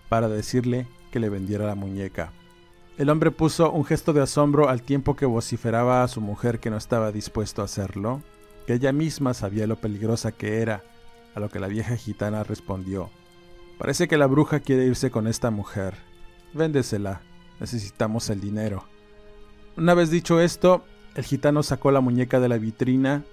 para 0.09 0.27
decirle 0.27 0.87
que 1.09 1.21
le 1.21 1.29
vendiera 1.29 1.65
la 1.65 1.73
muñeca. 1.75 2.33
El 2.97 3.09
hombre 3.09 3.31
puso 3.31 3.71
un 3.71 3.85
gesto 3.85 4.11
de 4.11 4.21
asombro 4.21 4.67
al 4.67 4.81
tiempo 4.81 5.15
que 5.15 5.25
vociferaba 5.25 6.03
a 6.03 6.07
su 6.09 6.19
mujer 6.19 6.59
que 6.59 6.69
no 6.69 6.75
estaba 6.75 7.13
dispuesto 7.13 7.61
a 7.61 7.65
hacerlo, 7.65 8.21
que 8.67 8.73
ella 8.73 8.91
misma 8.91 9.33
sabía 9.33 9.67
lo 9.67 9.77
peligrosa 9.77 10.33
que 10.33 10.61
era, 10.61 10.83
a 11.33 11.39
lo 11.39 11.49
que 11.49 11.61
la 11.61 11.67
vieja 11.67 11.95
gitana 11.95 12.43
respondió. 12.43 13.09
Parece 13.77 14.09
que 14.09 14.17
la 14.17 14.27
bruja 14.27 14.59
quiere 14.59 14.85
irse 14.85 15.11
con 15.11 15.27
esta 15.27 15.49
mujer. 15.49 15.95
Véndesela, 16.53 17.21
necesitamos 17.61 18.29
el 18.29 18.41
dinero. 18.41 18.83
Una 19.77 19.93
vez 19.93 20.09
dicho 20.09 20.41
esto, 20.41 20.83
el 21.15 21.23
gitano 21.23 21.63
sacó 21.63 21.91
la 21.91 22.01
muñeca 22.01 22.39
de 22.39 22.49
la 22.49 22.57
vitrina 22.57 23.23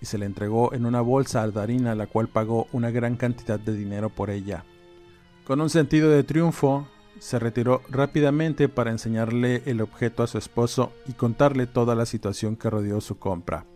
y 0.00 0.06
se 0.06 0.18
la 0.18 0.24
entregó 0.24 0.72
en 0.72 0.86
una 0.86 1.00
bolsa 1.00 1.42
a 1.42 1.50
Darina, 1.50 1.94
la 1.94 2.06
cual 2.06 2.28
pagó 2.28 2.68
una 2.72 2.90
gran 2.90 3.16
cantidad 3.16 3.58
de 3.60 3.76
dinero 3.76 4.08
por 4.08 4.30
ella. 4.30 4.64
Con 5.44 5.60
un 5.60 5.68
sentido 5.68 6.08
de 6.10 6.22
triunfo, 6.22 6.86
se 7.18 7.38
retiró 7.38 7.82
rápidamente 7.88 8.68
para 8.68 8.90
enseñarle 8.90 9.62
el 9.66 9.80
objeto 9.80 10.22
a 10.22 10.26
su 10.28 10.38
esposo 10.38 10.92
y 11.06 11.12
contarle 11.12 11.66
toda 11.66 11.94
la 11.94 12.06
situación 12.06 12.56
que 12.56 12.70
rodeó 12.70 13.00
su 13.00 13.18
compra. 13.18 13.66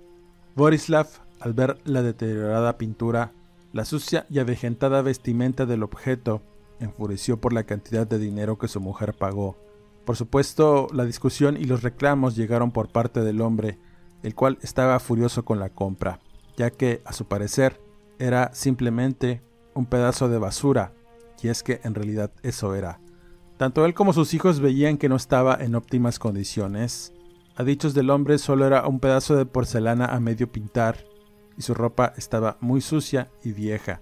Borislav, 0.54 1.08
al 1.40 1.52
ver 1.52 1.78
la 1.84 2.02
deteriorada 2.02 2.78
pintura, 2.78 3.32
la 3.72 3.84
sucia 3.84 4.26
y 4.30 4.38
avejentada 4.38 5.02
vestimenta 5.02 5.66
del 5.66 5.82
objeto, 5.82 6.42
enfureció 6.80 7.40
por 7.40 7.52
la 7.52 7.64
cantidad 7.64 8.06
de 8.06 8.18
dinero 8.18 8.56
que 8.56 8.68
su 8.68 8.80
mujer 8.80 9.14
pagó. 9.14 9.56
Por 10.06 10.14
supuesto, 10.14 10.86
la 10.92 11.04
discusión 11.04 11.56
y 11.56 11.64
los 11.64 11.82
reclamos 11.82 12.36
llegaron 12.36 12.70
por 12.70 12.88
parte 12.88 13.22
del 13.22 13.40
hombre, 13.40 13.80
el 14.22 14.36
cual 14.36 14.56
estaba 14.62 15.00
furioso 15.00 15.44
con 15.44 15.58
la 15.58 15.68
compra, 15.68 16.20
ya 16.56 16.70
que, 16.70 17.02
a 17.04 17.12
su 17.12 17.26
parecer, 17.26 17.80
era 18.20 18.52
simplemente 18.54 19.42
un 19.74 19.84
pedazo 19.84 20.28
de 20.28 20.38
basura, 20.38 20.92
y 21.42 21.48
es 21.48 21.64
que 21.64 21.80
en 21.82 21.96
realidad 21.96 22.30
eso 22.44 22.76
era. 22.76 23.00
Tanto 23.56 23.84
él 23.84 23.94
como 23.94 24.12
sus 24.12 24.32
hijos 24.32 24.60
veían 24.60 24.96
que 24.96 25.08
no 25.08 25.16
estaba 25.16 25.56
en 25.56 25.74
óptimas 25.74 26.20
condiciones. 26.20 27.12
A 27.56 27.64
dichos 27.64 27.92
del 27.92 28.10
hombre 28.10 28.38
solo 28.38 28.64
era 28.64 28.86
un 28.86 29.00
pedazo 29.00 29.34
de 29.34 29.44
porcelana 29.44 30.06
a 30.06 30.20
medio 30.20 30.52
pintar, 30.52 31.04
y 31.58 31.62
su 31.62 31.74
ropa 31.74 32.12
estaba 32.16 32.58
muy 32.60 32.80
sucia 32.80 33.28
y 33.42 33.50
vieja. 33.50 34.00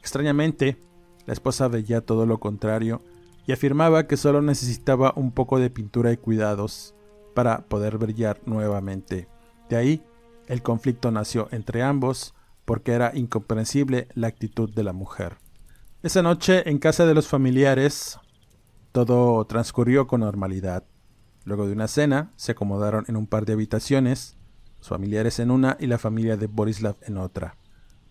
Extrañamente, 0.00 0.78
la 1.26 1.32
esposa 1.32 1.68
veía 1.68 2.00
todo 2.00 2.26
lo 2.26 2.40
contrario 2.40 3.02
y 3.46 3.52
afirmaba 3.52 4.06
que 4.06 4.16
solo 4.16 4.42
necesitaba 4.42 5.12
un 5.16 5.32
poco 5.32 5.58
de 5.58 5.70
pintura 5.70 6.12
y 6.12 6.16
cuidados 6.16 6.94
para 7.34 7.66
poder 7.66 7.98
brillar 7.98 8.40
nuevamente. 8.46 9.28
De 9.68 9.76
ahí, 9.76 10.02
el 10.46 10.62
conflicto 10.62 11.10
nació 11.10 11.48
entre 11.50 11.82
ambos 11.82 12.34
porque 12.64 12.92
era 12.92 13.12
incomprensible 13.14 14.08
la 14.14 14.28
actitud 14.28 14.70
de 14.70 14.84
la 14.84 14.92
mujer. 14.92 15.36
Esa 16.02 16.22
noche, 16.22 16.68
en 16.68 16.78
casa 16.78 17.06
de 17.06 17.14
los 17.14 17.28
familiares, 17.28 18.18
todo 18.92 19.44
transcurrió 19.46 20.06
con 20.06 20.20
normalidad. 20.20 20.84
Luego 21.44 21.66
de 21.66 21.72
una 21.72 21.88
cena, 21.88 22.32
se 22.36 22.52
acomodaron 22.52 23.04
en 23.08 23.16
un 23.16 23.26
par 23.26 23.44
de 23.44 23.54
habitaciones, 23.54 24.36
los 24.78 24.88
familiares 24.88 25.38
en 25.38 25.50
una 25.50 25.76
y 25.80 25.86
la 25.86 25.98
familia 25.98 26.36
de 26.36 26.46
Borislav 26.46 26.96
en 27.02 27.18
otra. 27.18 27.56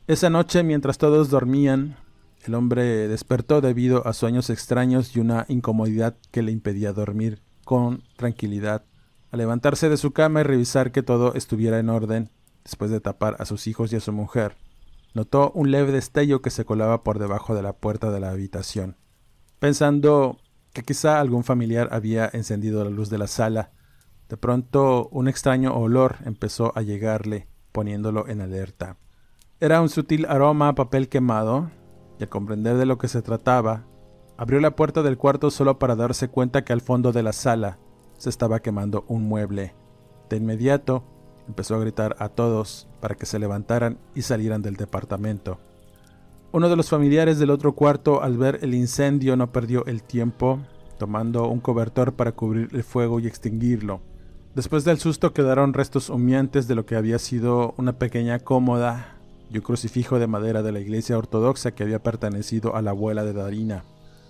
Esa 0.08 0.30
noche, 0.30 0.63
mientras 0.63 0.98
todos 0.98 1.30
dormían, 1.30 1.96
el 2.45 2.56
hombre 2.56 3.08
despertó 3.08 3.62
debido 3.62 4.06
a 4.08 4.13
sueños 4.13 4.49
extraños 4.49 5.15
y 5.15 5.19
una 5.19 5.45
incomodidad 5.47 6.15
que 6.32 6.41
le 6.41 6.51
impedía 6.51 6.93
dormir 6.93 7.41
con 7.63 8.03
tranquilidad. 8.17 8.84
Al 9.32 9.39
levantarse 9.39 9.89
de 9.89 9.97
su 9.97 10.12
cama 10.12 10.41
y 10.41 10.43
revisar 10.43 10.91
que 10.91 11.03
todo 11.03 11.34
estuviera 11.34 11.79
en 11.79 11.89
orden, 11.89 12.29
después 12.63 12.91
de 12.91 12.99
tapar 12.99 13.36
a 13.39 13.45
sus 13.45 13.67
hijos 13.67 13.91
y 13.93 13.95
a 13.95 13.99
su 13.99 14.12
mujer, 14.12 14.58
notó 15.13 15.51
un 15.51 15.71
leve 15.71 15.91
destello 15.91 16.41
que 16.41 16.49
se 16.49 16.65
colaba 16.65 17.03
por 17.03 17.19
debajo 17.19 17.56
de 17.56 17.63
la 17.63 17.73
puerta 17.73 18.12
de 18.12 18.19
la 18.19 18.32
habitación. 18.32 18.97
Pensando 19.60 20.38
que 20.73 20.84
quizá 20.84 21.19
algún 21.19 21.43
familiar 21.43 21.89
había 21.91 22.29
encendido 22.34 22.84
la 22.84 22.89
luz 22.89 23.10
de 23.10 23.19
la 23.19 23.27
sala. 23.27 23.71
De 24.27 24.38
pronto 24.38 25.08
un 25.12 25.27
extraño 25.27 25.75
olor 25.75 26.17
empezó 26.25 26.75
a 26.75 26.82
llegarle, 26.82 27.47
poniéndolo 27.71 28.27
en 28.27 28.41
alerta. 28.41 28.97
Era 29.60 29.82
un 29.82 29.89
sutil 29.89 30.25
aroma 30.25 30.69
a 30.69 30.75
papel 30.75 31.08
quemado, 31.10 31.71
y 32.19 32.23
al 32.23 32.30
comprender 32.30 32.78
de 32.78 32.86
lo 32.86 32.97
que 32.97 33.08
se 33.08 33.21
trataba, 33.21 33.86
abrió 34.38 34.60
la 34.60 34.76
puerta 34.76 35.04
del 35.04 35.17
cuarto 35.17 35.52
solo 35.52 35.80
para 35.80 35.95
darse 35.95 36.28
cuenta 36.28 36.63
que 36.63 36.73
al 36.73 36.82
fondo 36.82 37.12
de 37.12 37.23
la 37.23 37.34
sala 37.34 37.78
se 38.17 38.30
estaba 38.30 38.62
quemando 38.62 39.06
un 39.08 39.23
mueble. 39.28 39.73
De 40.30 40.38
inmediato 40.38 41.04
empezó 41.47 41.76
a 41.76 41.80
gritar 41.80 42.15
a 42.19 42.30
todos 42.30 42.88
para 43.02 43.15
que 43.15 43.26
se 43.26 43.39
levantaran 43.39 43.97
y 44.15 44.21
salieran 44.21 44.62
del 44.62 44.76
departamento. 44.76 45.60
Uno 46.52 46.69
de 46.69 46.76
los 46.76 46.89
familiares 46.89 47.39
del 47.39 47.49
otro 47.49 47.73
cuarto, 47.73 48.21
al 48.21 48.38
ver 48.38 48.60
el 48.62 48.76
incendio, 48.76 49.36
no 49.36 49.52
perdió 49.52 49.86
el 49.88 50.04
tiempo, 50.04 50.60
tomando 50.99 51.47
un 51.47 51.60
cobertor 51.60 52.13
para 52.13 52.32
cubrir 52.32 52.69
el 52.73 52.84
fuego 52.84 53.19
y 53.19 53.28
extinguirlo. 53.28 54.02
Después 54.56 54.84
del 54.84 54.99
susto 54.99 55.34
quedaron 55.34 55.73
restos 55.73 56.10
humeantes 56.10 56.67
de 56.67 56.76
lo 56.76 56.86
que 56.86 56.95
había 56.95 57.17
sido 57.17 57.73
una 57.78 57.97
pequeña 57.97 58.38
cómoda 58.38 59.12
un 59.60 59.66
crucifijo 59.66 60.20
de 60.20 60.28
madera 60.28 60.63
de 60.63 60.72
la 60.72 60.80
iglesia 60.80 61.18
ortodoxa 61.18 61.72
que 61.72 61.84
había 61.84 62.02
pertenecido 62.02 62.76
a 62.76 62.82
la 62.82 62.92
abuela 62.92 63.24
de 63.24 63.34
Darina, 63.34 63.86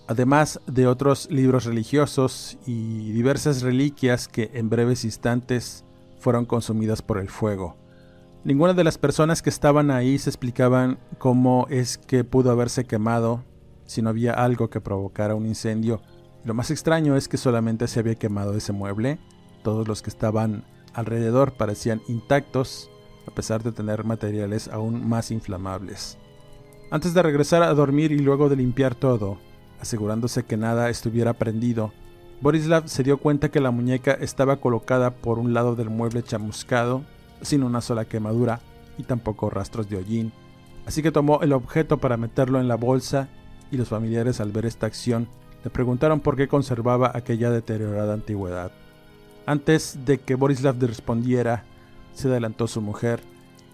además 0.08 0.60
de 0.68 0.88
otros 0.88 1.30
libros 1.32 1.66
religiosos 1.66 2.58
y 2.66 3.12
diversas 3.12 3.62
reliquias 3.62 4.28
que 4.28 4.52
en 4.54 4.70
breves 4.70 5.06
instantes 5.06 5.86
fueron 6.20 6.46
consumidas 6.46 7.02
por 7.02 7.18
el 7.18 7.30
fuego. 7.30 7.78
Ninguna 8.44 8.74
de 8.74 8.84
las 8.84 8.98
personas 8.98 9.42
que 9.42 9.50
estaban 9.50 9.90
ahí 9.90 10.18
se 10.18 10.30
explicaban 10.30 11.00
cómo 11.18 11.66
es 11.70 11.98
que 11.98 12.26
pudo 12.26 12.52
haberse 12.52 12.86
quemado 12.86 13.44
si 13.86 14.02
no 14.02 14.10
había 14.10 14.34
algo 14.34 14.70
que 14.70 14.82
provocara 14.82 15.36
un 15.36 15.46
incendio. 15.46 16.02
Lo 16.44 16.54
más 16.54 16.72
extraño 16.72 17.16
es 17.16 17.30
que 17.30 17.38
solamente 17.38 17.88
se 17.88 18.00
había 18.00 18.16
quemado 18.16 18.54
ese 18.56 18.74
mueble. 18.74 19.20
Todos 19.64 19.88
los 19.88 20.02
que 20.02 20.10
estaban 20.10 20.66
alrededor 20.94 21.54
parecían 21.54 22.02
intactos, 22.08 22.90
a 23.28 23.32
pesar 23.32 23.64
de 23.64 23.72
tener 23.72 24.04
materiales 24.04 24.68
aún 24.68 25.08
más 25.08 25.32
inflamables. 25.32 26.18
Antes 26.92 27.14
de 27.14 27.24
regresar 27.24 27.64
a 27.64 27.74
dormir 27.74 28.12
y 28.12 28.20
luego 28.20 28.50
de 28.50 28.56
limpiar 28.56 28.96
todo, 28.96 29.38
asegurándose 29.80 30.44
que 30.44 30.58
nada 30.58 30.90
estuviera 30.90 31.34
prendido, 31.34 31.92
Borislav 32.42 32.88
se 32.88 33.04
dio 33.04 33.18
cuenta 33.18 33.50
que 33.50 33.62
la 33.62 33.72
muñeca 33.72 34.12
estaba 34.12 34.58
colocada 34.58 35.16
por 35.16 35.40
un 35.40 35.54
lado 35.54 35.76
del 35.76 35.90
mueble 35.90 36.24
chamuscado 36.24 37.04
sin 37.42 37.64
una 37.64 37.82
sola 37.82 38.06
quemadura 38.06 38.60
y 38.98 39.04
tampoco 39.04 39.50
rastros 39.50 39.90
de 39.90 39.98
hollín. 39.98 40.32
Así 40.86 41.02
que 41.02 41.12
tomó 41.12 41.42
el 41.42 41.54
objeto 41.54 42.00
para 42.00 42.18
meterlo 42.18 42.60
en 42.60 42.68
la 42.68 42.76
bolsa 42.76 43.30
y 43.72 43.78
los 43.78 43.90
familiares 43.90 44.42
al 44.42 44.52
ver 44.52 44.66
esta 44.66 44.86
acción 44.86 45.28
le 45.64 45.70
preguntaron 45.70 46.20
por 46.20 46.36
qué 46.36 46.48
conservaba 46.48 47.12
aquella 47.14 47.50
deteriorada 47.50 48.14
antigüedad. 48.14 48.72
Antes 49.46 50.00
de 50.06 50.20
que 50.20 50.36
Borislav 50.36 50.76
respondiera, 50.80 51.64
se 52.14 52.28
adelantó 52.28 52.68
su 52.68 52.82
mujer, 52.82 53.22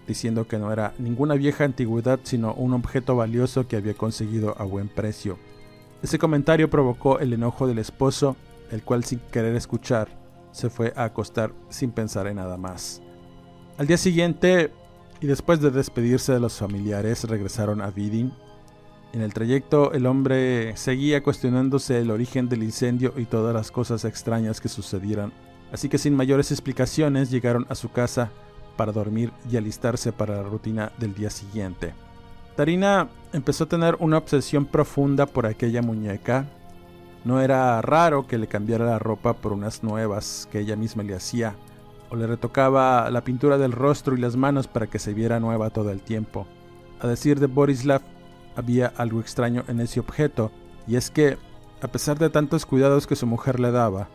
diciendo 0.06 0.48
que 0.48 0.58
no 0.58 0.72
era 0.72 0.92
ninguna 0.98 1.34
vieja 1.34 1.64
antigüedad 1.64 2.20
sino 2.24 2.52
un 2.54 2.72
objeto 2.74 3.16
valioso 3.16 3.68
que 3.68 3.76
había 3.76 3.94
conseguido 3.94 4.56
a 4.58 4.64
buen 4.64 4.88
precio. 4.88 5.38
Ese 6.02 6.18
comentario 6.18 6.70
provocó 6.70 7.18
el 7.18 7.32
enojo 7.32 7.66
del 7.66 7.78
esposo, 7.78 8.36
el 8.70 8.82
cual 8.82 9.04
sin 9.04 9.18
querer 9.18 9.54
escuchar, 9.54 10.08
se 10.52 10.70
fue 10.70 10.92
a 10.96 11.04
acostar 11.04 11.52
sin 11.68 11.90
pensar 11.92 12.26
en 12.26 12.36
nada 12.36 12.56
más. 12.56 13.02
Al 13.78 13.86
día 13.86 13.96
siguiente, 13.96 14.72
y 15.20 15.26
después 15.26 15.60
de 15.60 15.70
despedirse 15.70 16.32
de 16.32 16.40
los 16.40 16.58
familiares, 16.58 17.24
regresaron 17.24 17.82
a 17.82 17.90
Vidin. 17.90 18.32
En 19.12 19.20
el 19.20 19.34
trayecto, 19.34 19.92
el 19.92 20.06
hombre 20.06 20.76
seguía 20.76 21.22
cuestionándose 21.22 21.98
el 21.98 22.10
origen 22.10 22.48
del 22.48 22.62
incendio 22.62 23.12
y 23.16 23.26
todas 23.26 23.54
las 23.54 23.70
cosas 23.70 24.04
extrañas 24.04 24.60
que 24.60 24.68
sucedieron, 24.68 25.32
así 25.72 25.88
que 25.88 25.98
sin 25.98 26.14
mayores 26.14 26.50
explicaciones 26.50 27.30
llegaron 27.30 27.66
a 27.68 27.74
su 27.74 27.90
casa 27.90 28.30
para 28.76 28.92
dormir 28.92 29.32
y 29.50 29.56
alistarse 29.56 30.12
para 30.12 30.36
la 30.36 30.42
rutina 30.42 30.92
del 30.98 31.14
día 31.14 31.30
siguiente. 31.30 31.94
Tarina 32.56 33.08
empezó 33.32 33.64
a 33.64 33.68
tener 33.68 33.96
una 34.00 34.18
obsesión 34.18 34.66
profunda 34.66 35.26
por 35.26 35.46
aquella 35.46 35.82
muñeca. 35.82 36.46
No 37.24 37.40
era 37.40 37.80
raro 37.82 38.26
que 38.26 38.38
le 38.38 38.46
cambiara 38.46 38.86
la 38.86 38.98
ropa 38.98 39.34
por 39.34 39.52
unas 39.52 39.82
nuevas 39.82 40.48
que 40.50 40.60
ella 40.60 40.76
misma 40.76 41.02
le 41.02 41.14
hacía, 41.14 41.54
o 42.10 42.16
le 42.16 42.26
retocaba 42.26 43.10
la 43.10 43.22
pintura 43.22 43.58
del 43.58 43.72
rostro 43.72 44.16
y 44.16 44.20
las 44.20 44.36
manos 44.36 44.66
para 44.66 44.88
que 44.88 44.98
se 44.98 45.14
viera 45.14 45.40
nueva 45.40 45.70
todo 45.70 45.90
el 45.90 46.00
tiempo. 46.00 46.46
A 47.00 47.06
decir 47.06 47.38
de 47.38 47.46
Borislav, 47.46 48.02
había 48.56 48.92
algo 48.96 49.20
extraño 49.20 49.64
en 49.68 49.80
ese 49.80 50.00
objeto, 50.00 50.50
y 50.86 50.96
es 50.96 51.10
que, 51.10 51.38
a 51.82 51.88
pesar 51.88 52.18
de 52.18 52.30
tantos 52.30 52.66
cuidados 52.66 53.06
que 53.06 53.16
su 53.16 53.26
mujer 53.26 53.60
le 53.60 53.70
daba, 53.70 54.08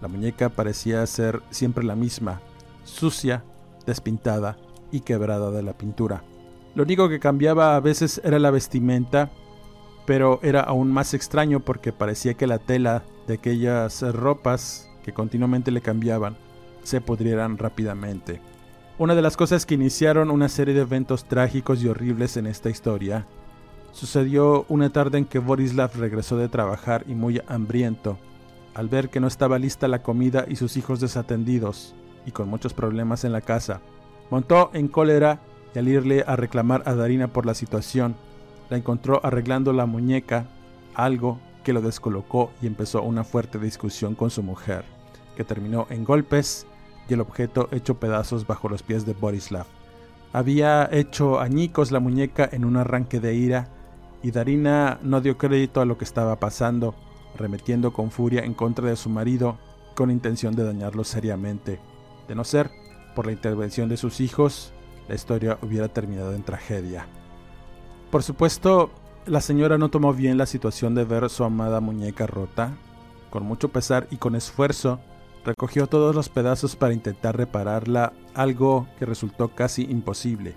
la 0.00 0.08
muñeca 0.08 0.48
parecía 0.48 1.04
ser 1.06 1.42
siempre 1.50 1.84
la 1.84 1.96
misma, 1.96 2.40
sucia, 2.84 3.44
despintada 3.86 4.56
y 4.90 5.00
quebrada 5.00 5.50
de 5.50 5.62
la 5.62 5.72
pintura. 5.72 6.22
Lo 6.74 6.84
único 6.84 7.08
que 7.08 7.20
cambiaba 7.20 7.76
a 7.76 7.80
veces 7.80 8.20
era 8.24 8.38
la 8.38 8.50
vestimenta, 8.50 9.30
pero 10.06 10.40
era 10.42 10.60
aún 10.60 10.92
más 10.92 11.14
extraño 11.14 11.60
porque 11.60 11.92
parecía 11.92 12.34
que 12.34 12.46
la 12.46 12.58
tela 12.58 13.02
de 13.26 13.34
aquellas 13.34 14.02
ropas 14.14 14.88
que 15.02 15.12
continuamente 15.12 15.70
le 15.70 15.80
cambiaban 15.80 16.36
se 16.82 17.00
pudrieran 17.00 17.58
rápidamente. 17.58 18.40
Una 18.98 19.14
de 19.14 19.22
las 19.22 19.36
cosas 19.36 19.64
que 19.64 19.74
iniciaron 19.74 20.30
una 20.30 20.48
serie 20.48 20.74
de 20.74 20.80
eventos 20.80 21.24
trágicos 21.24 21.82
y 21.82 21.88
horribles 21.88 22.36
en 22.36 22.46
esta 22.46 22.70
historia 22.70 23.26
sucedió 23.92 24.64
una 24.68 24.90
tarde 24.90 25.18
en 25.18 25.24
que 25.24 25.38
Borislav 25.38 25.92
regresó 25.96 26.36
de 26.36 26.48
trabajar 26.48 27.04
y 27.06 27.14
muy 27.14 27.40
hambriento. 27.46 28.18
Al 28.78 28.88
ver 28.88 29.10
que 29.10 29.18
no 29.18 29.26
estaba 29.26 29.58
lista 29.58 29.88
la 29.88 30.04
comida 30.04 30.44
y 30.48 30.54
sus 30.54 30.76
hijos 30.76 31.00
desatendidos, 31.00 31.96
y 32.24 32.30
con 32.30 32.48
muchos 32.48 32.74
problemas 32.74 33.24
en 33.24 33.32
la 33.32 33.40
casa, 33.40 33.80
montó 34.30 34.70
en 34.72 34.86
cólera 34.86 35.40
y 35.74 35.80
al 35.80 35.88
irle 35.88 36.22
a 36.24 36.36
reclamar 36.36 36.84
a 36.86 36.94
Darina 36.94 37.26
por 37.26 37.44
la 37.44 37.54
situación, 37.54 38.14
la 38.70 38.76
encontró 38.76 39.20
arreglando 39.24 39.72
la 39.72 39.86
muñeca, 39.86 40.46
algo 40.94 41.40
que 41.64 41.72
lo 41.72 41.80
descolocó 41.80 42.52
y 42.62 42.68
empezó 42.68 43.02
una 43.02 43.24
fuerte 43.24 43.58
discusión 43.58 44.14
con 44.14 44.30
su 44.30 44.44
mujer, 44.44 44.84
que 45.36 45.42
terminó 45.42 45.88
en 45.90 46.04
golpes 46.04 46.64
y 47.08 47.14
el 47.14 47.20
objeto 47.20 47.68
hecho 47.72 47.98
pedazos 47.98 48.46
bajo 48.46 48.68
los 48.68 48.84
pies 48.84 49.04
de 49.04 49.12
Borislav. 49.12 49.66
Había 50.32 50.88
hecho 50.92 51.40
añicos 51.40 51.90
la 51.90 51.98
muñeca 51.98 52.48
en 52.52 52.64
un 52.64 52.76
arranque 52.76 53.18
de 53.18 53.34
ira 53.34 53.70
y 54.22 54.30
Darina 54.30 55.00
no 55.02 55.20
dio 55.20 55.36
crédito 55.36 55.80
a 55.80 55.84
lo 55.84 55.98
que 55.98 56.04
estaba 56.04 56.36
pasando, 56.36 56.94
remetiendo 57.38 57.92
con 57.92 58.10
furia 58.10 58.44
en 58.44 58.54
contra 58.54 58.88
de 58.88 58.96
su 58.96 59.08
marido 59.08 59.56
con 59.94 60.10
intención 60.10 60.54
de 60.54 60.64
dañarlo 60.64 61.02
seriamente. 61.04 61.80
De 62.28 62.34
no 62.34 62.44
ser 62.44 62.70
por 63.14 63.26
la 63.26 63.32
intervención 63.32 63.88
de 63.88 63.96
sus 63.96 64.20
hijos, 64.20 64.72
la 65.08 65.14
historia 65.14 65.58
hubiera 65.62 65.88
terminado 65.88 66.34
en 66.34 66.44
tragedia. 66.44 67.06
Por 68.10 68.22
supuesto, 68.22 68.90
la 69.26 69.40
señora 69.40 69.76
no 69.76 69.90
tomó 69.90 70.14
bien 70.14 70.38
la 70.38 70.46
situación 70.46 70.94
de 70.94 71.04
ver 71.04 71.28
su 71.30 71.44
amada 71.44 71.80
muñeca 71.80 72.26
rota. 72.26 72.76
Con 73.30 73.44
mucho 73.44 73.70
pesar 73.70 74.06
y 74.10 74.16
con 74.16 74.36
esfuerzo, 74.36 75.00
recogió 75.44 75.86
todos 75.86 76.14
los 76.14 76.28
pedazos 76.28 76.76
para 76.76 76.94
intentar 76.94 77.36
repararla, 77.36 78.12
algo 78.34 78.86
que 78.98 79.06
resultó 79.06 79.48
casi 79.48 79.82
imposible. 79.82 80.54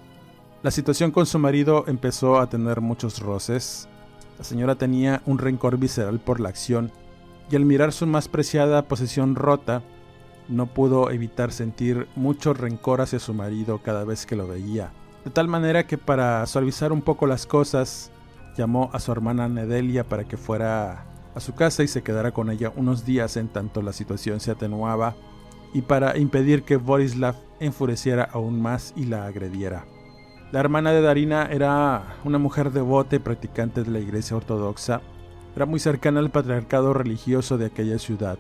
La 0.64 0.72
situación 0.72 1.12
con 1.12 1.26
su 1.26 1.40
marido 1.40 1.86
empezó 1.88 2.40
a 2.40 2.48
tener 2.48 2.82
muchos 2.82 3.20
roces. 3.20 3.90
La 4.38 4.44
señora 4.44 4.76
tenía 4.76 5.22
un 5.26 5.38
rencor 5.38 5.78
visceral 5.78 6.20
por 6.20 6.40
la 6.40 6.50
acción, 6.50 6.92
y 7.50 7.56
al 7.56 7.66
mirar 7.66 7.92
su 7.92 8.08
más 8.08 8.28
preciada 8.28 8.88
posesión 8.88 9.36
rota, 9.36 9.84
no 10.48 10.68
pudo 10.68 11.12
evitar 11.12 11.52
sentir 11.52 12.08
mucho 12.16 12.54
rencor 12.54 13.02
hacia 13.02 13.20
su 13.20 13.34
marido 13.34 13.80
cada 13.80 14.04
vez 14.04 14.26
que 14.26 14.36
lo 14.36 14.48
veía. 14.48 14.92
De 15.26 15.32
tal 15.32 15.48
manera 15.48 15.86
que 15.86 15.98
para 15.98 16.46
suavizar 16.46 16.92
un 16.92 17.02
poco 17.02 17.28
las 17.28 17.46
cosas, 17.46 18.12
llamó 18.58 18.90
a 18.94 19.00
su 19.00 19.12
hermana 19.12 19.48
Nedelia 19.48 20.08
para 20.08 20.24
que 20.26 20.38
fuera 20.38 21.06
a 21.36 21.40
su 21.40 21.54
casa 21.54 21.84
y 21.84 21.88
se 21.88 22.04
quedara 22.04 22.32
con 22.32 22.50
ella 22.50 22.72
unos 22.76 23.06
días 23.06 23.38
en 23.38 23.48
tanto 23.48 23.82
la 23.82 23.94
situación 23.94 24.40
se 24.40 24.52
atenuaba 24.52 25.16
y 25.74 25.84
para 25.84 26.18
impedir 26.18 26.64
que 26.64 26.76
Borislav 26.76 27.36
enfureciera 27.60 28.24
aún 28.24 28.62
más 28.62 28.94
y 28.96 29.06
la 29.06 29.26
agrediera. 29.26 29.86
La 30.52 30.60
hermana 30.60 30.92
de 30.92 31.02
Darina 31.02 31.46
era 31.46 32.18
una 32.26 32.38
mujer 32.38 32.72
devota 32.72 33.16
y 33.16 33.20
practicante 33.20 33.84
de 33.84 33.92
la 33.92 34.00
iglesia 34.00 34.36
ortodoxa. 34.36 35.02
Era 35.56 35.66
muy 35.66 35.80
cercana 35.80 36.20
al 36.20 36.30
patriarcado 36.30 36.94
religioso 36.94 37.58
de 37.58 37.68
aquella 37.68 37.98
ciudad. 37.98 38.38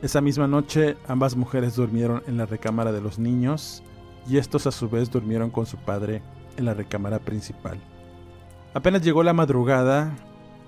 Esa 0.00 0.22
misma 0.22 0.46
noche 0.46 0.96
ambas 1.06 1.36
mujeres 1.36 1.76
durmieron 1.76 2.22
en 2.26 2.38
la 2.38 2.46
recámara 2.46 2.92
de 2.92 3.02
los 3.02 3.18
niños 3.18 3.82
y 4.26 4.38
estos 4.38 4.66
a 4.66 4.70
su 4.70 4.88
vez 4.88 5.10
durmieron 5.10 5.50
con 5.50 5.66
su 5.66 5.76
padre 5.76 6.22
en 6.56 6.64
la 6.64 6.72
recámara 6.72 7.18
principal. 7.18 7.78
Apenas 8.72 9.02
llegó 9.02 9.22
la 9.22 9.34
madrugada, 9.34 10.14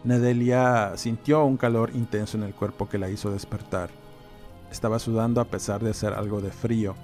Nedelia 0.05 0.93
sintió 0.97 1.43
un 1.43 1.57
calor 1.57 1.91
intenso 1.95 2.37
en 2.37 2.43
el 2.43 2.55
cuerpo 2.55 2.87
que 2.87 2.99
la 2.99 3.09
hizo 3.09 3.31
despertar. 3.31 3.89
Estaba 4.71 4.99
sudando 4.99 5.41
a 5.41 5.47
pesar 5.47 5.83
de 5.83 5.91
hacer 5.91 6.13
algo 6.13 6.43
de 6.43 6.51
frío. 6.51 6.97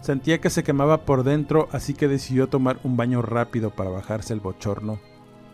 Sentía 0.00 0.40
que 0.40 0.50
se 0.50 0.62
quemaba 0.62 1.04
por 1.04 1.24
dentro, 1.24 1.68
así 1.72 1.94
que 1.94 2.08
decidió 2.08 2.48
tomar 2.48 2.80
un 2.84 2.96
baño 2.96 3.22
rápido 3.22 3.70
para 3.70 3.90
bajarse 3.90 4.32
el 4.32 4.40
bochorno. 4.40 4.98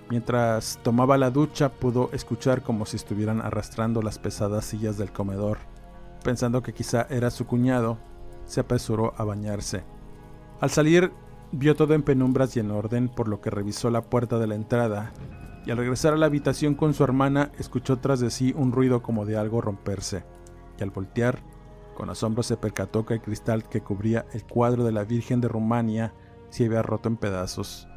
Mientras 0.09 0.79
tomaba 0.85 1.19
la 1.19 1.31
ducha 1.31 1.69
pudo 1.69 2.11
escuchar 2.13 2.63
como 2.63 2.87
si 2.87 2.97
estuvieran 2.97 3.41
arrastrando 3.41 4.03
las 4.03 4.19
pesadas 4.19 4.65
sillas 4.65 4.97
del 4.99 5.13
comedor. 5.13 5.59
Pensando 6.23 6.63
que 6.63 6.73
quizá 6.73 7.07
era 7.11 7.31
su 7.31 7.47
cuñado, 7.47 7.99
se 8.45 8.61
apresuró 8.61 9.15
a 9.17 9.25
bañarse. 9.25 9.83
Al 10.61 10.71
salir 10.71 11.11
vio 11.51 11.75
todo 11.75 11.95
en 11.95 12.03
penumbras 12.03 12.57
y 12.57 12.61
en 12.61 12.71
orden, 12.71 13.09
por 13.09 13.27
lo 13.27 13.41
que 13.41 13.51
revisó 13.51 13.91
la 13.91 14.03
puerta 14.03 14.39
de 14.39 14.47
la 14.47 14.55
entrada 14.55 15.13
y 15.67 15.73
al 15.73 15.77
regresar 15.79 16.15
a 16.15 16.17
la 16.17 16.27
habitación 16.27 16.75
con 16.75 16.95
su 16.95 17.03
hermana 17.03 17.51
escuchó 17.59 17.99
tras 17.99 18.21
de 18.21 18.31
sí 18.31 18.55
un 18.57 18.71
ruido 18.71 19.03
como 19.03 19.27
de 19.27 19.37
algo 19.37 19.61
romperse, 19.61 20.25
y 20.79 20.83
al 20.85 20.91
voltear, 20.91 21.41
con 21.97 22.11
asombro 22.11 22.45
se 22.45 22.57
percató 22.57 23.05
que 23.05 23.15
el 23.15 23.23
cristal 23.23 23.69
que 23.69 23.81
cubría 23.81 24.27
el 24.33 24.45
cuadro 24.45 24.85
de 24.85 24.93
la 24.93 25.03
Virgen 25.03 25.41
de 25.41 25.49
Rumania 25.49 26.15
se 26.51 26.67
había 26.67 26.83
roto 26.83 27.09
en 27.09 27.17
pedazos. 27.17 27.89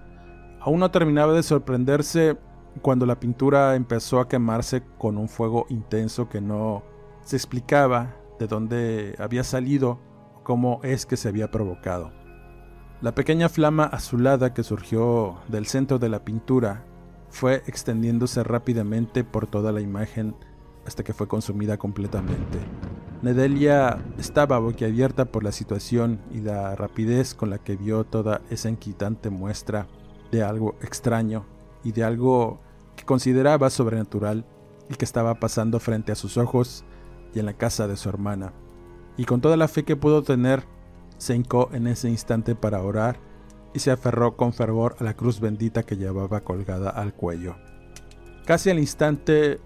Aún 0.60 0.80
no 0.80 0.90
terminaba 0.90 1.34
de 1.34 1.44
sorprenderse 1.44 2.38
cuando 2.82 3.06
la 3.06 3.20
pintura 3.20 3.76
empezó 3.76 4.20
a 4.20 4.28
quemarse 4.28 4.84
con 4.98 5.18
un 5.18 5.30
fuego 5.30 5.66
intenso 5.70 6.30
que 6.30 6.42
no 6.42 6.84
se 7.22 7.36
explicaba 7.36 8.16
de 8.40 8.48
dónde 8.48 9.16
había 9.20 9.44
salido 9.44 10.00
o 10.36 10.44
cómo 10.44 10.80
es 10.84 11.06
que 11.06 11.18
se 11.18 11.30
había 11.30 11.52
provocado. 11.52 12.12
La 13.02 13.14
pequeña 13.14 13.48
flama 13.50 13.84
azulada 13.86 14.54
que 14.54 14.64
surgió 14.64 15.38
del 15.48 15.68
centro 15.68 16.00
de 16.00 16.10
la 16.10 16.26
pintura 16.26 16.86
fue 17.30 17.64
extendiéndose 17.68 18.44
rápidamente 18.44 19.24
por 19.24 19.48
toda 19.48 19.72
la 19.72 19.82
imagen 19.82 20.36
hasta 20.86 21.04
que 21.04 21.14
fue 21.14 21.28
consumida 21.28 21.78
completamente. 21.78 22.60
Nedelia 23.22 23.98
estaba 24.18 24.60
boquiabierta 24.60 25.26
por 25.26 25.44
la 25.44 25.52
situación 25.52 26.22
y 26.32 26.40
la 26.40 26.74
rapidez 26.76 27.34
con 27.34 27.50
la 27.50 27.58
que 27.58 27.76
vio 27.76 28.06
toda 28.06 28.40
esa 28.50 28.70
inquietante 28.70 29.30
muestra 29.30 29.88
de 30.32 30.42
algo 30.42 30.76
extraño 30.82 31.46
y 31.84 31.92
de 31.92 32.06
algo 32.06 32.62
que 32.96 33.04
consideraba 33.04 33.70
sobrenatural 33.70 34.46
y 34.90 34.96
que 34.96 35.04
estaba 35.04 35.36
pasando 35.36 35.82
frente 35.82 36.14
a 36.14 36.16
sus 36.16 36.38
ojos 36.38 36.86
y 37.34 37.40
en 37.40 37.46
la 37.46 37.54
casa 37.54 37.90
de 37.90 37.98
su 37.98 38.08
hermana. 38.08 38.54
Y 39.18 39.26
con 39.26 39.42
toda 39.42 39.58
la 39.58 39.68
fe 39.68 39.84
que 39.84 39.98
pudo 39.98 40.24
tener, 40.24 40.64
se 41.18 41.36
hincó 41.36 41.70
en 41.74 41.88
ese 41.88 42.10
instante 42.10 42.56
para 42.56 42.82
orar 42.82 43.20
y 43.74 43.80
se 43.80 43.92
aferró 43.92 44.38
con 44.38 44.54
fervor 44.54 44.96
a 45.00 45.04
la 45.04 45.14
cruz 45.14 45.42
bendita 45.42 45.84
que 45.84 45.98
llevaba 45.98 46.40
colgada 46.46 46.90
al 46.90 47.14
cuello. 47.14 47.58
Casi 48.46 48.70
al 48.70 48.80
instante 48.80 49.60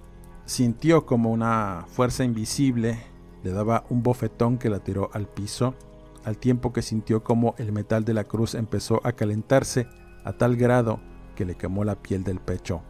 sintió 0.45 1.05
como 1.05 1.31
una 1.31 1.85
fuerza 1.87 2.23
invisible 2.23 3.12
le 3.43 3.51
daba 3.51 3.83
un 3.89 4.03
bofetón 4.03 4.57
que 4.57 4.69
la 4.69 4.79
tiró 4.79 5.09
al 5.13 5.27
piso, 5.27 5.75
al 6.23 6.37
tiempo 6.37 6.71
que 6.71 6.81
sintió 6.81 7.23
como 7.23 7.55
el 7.57 7.71
metal 7.71 8.05
de 8.05 8.13
la 8.13 8.23
cruz 8.23 8.55
empezó 8.55 9.01
a 9.03 9.11
calentarse 9.11 9.87
a 10.23 10.33
tal 10.33 10.55
grado 10.55 10.99
que 11.35 11.45
le 11.45 11.55
quemó 11.55 11.83
la 11.83 11.95
piel 11.95 12.23
del 12.23 12.39
pecho. 12.39 12.81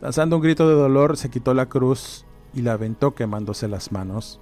Lanzando 0.00 0.36
un 0.36 0.42
grito 0.42 0.68
de 0.68 0.74
dolor, 0.74 1.16
se 1.16 1.30
quitó 1.30 1.54
la 1.54 1.68
cruz 1.68 2.24
y 2.52 2.62
la 2.62 2.72
aventó 2.72 3.14
quemándose 3.14 3.68
las 3.68 3.92
manos. 3.92 4.40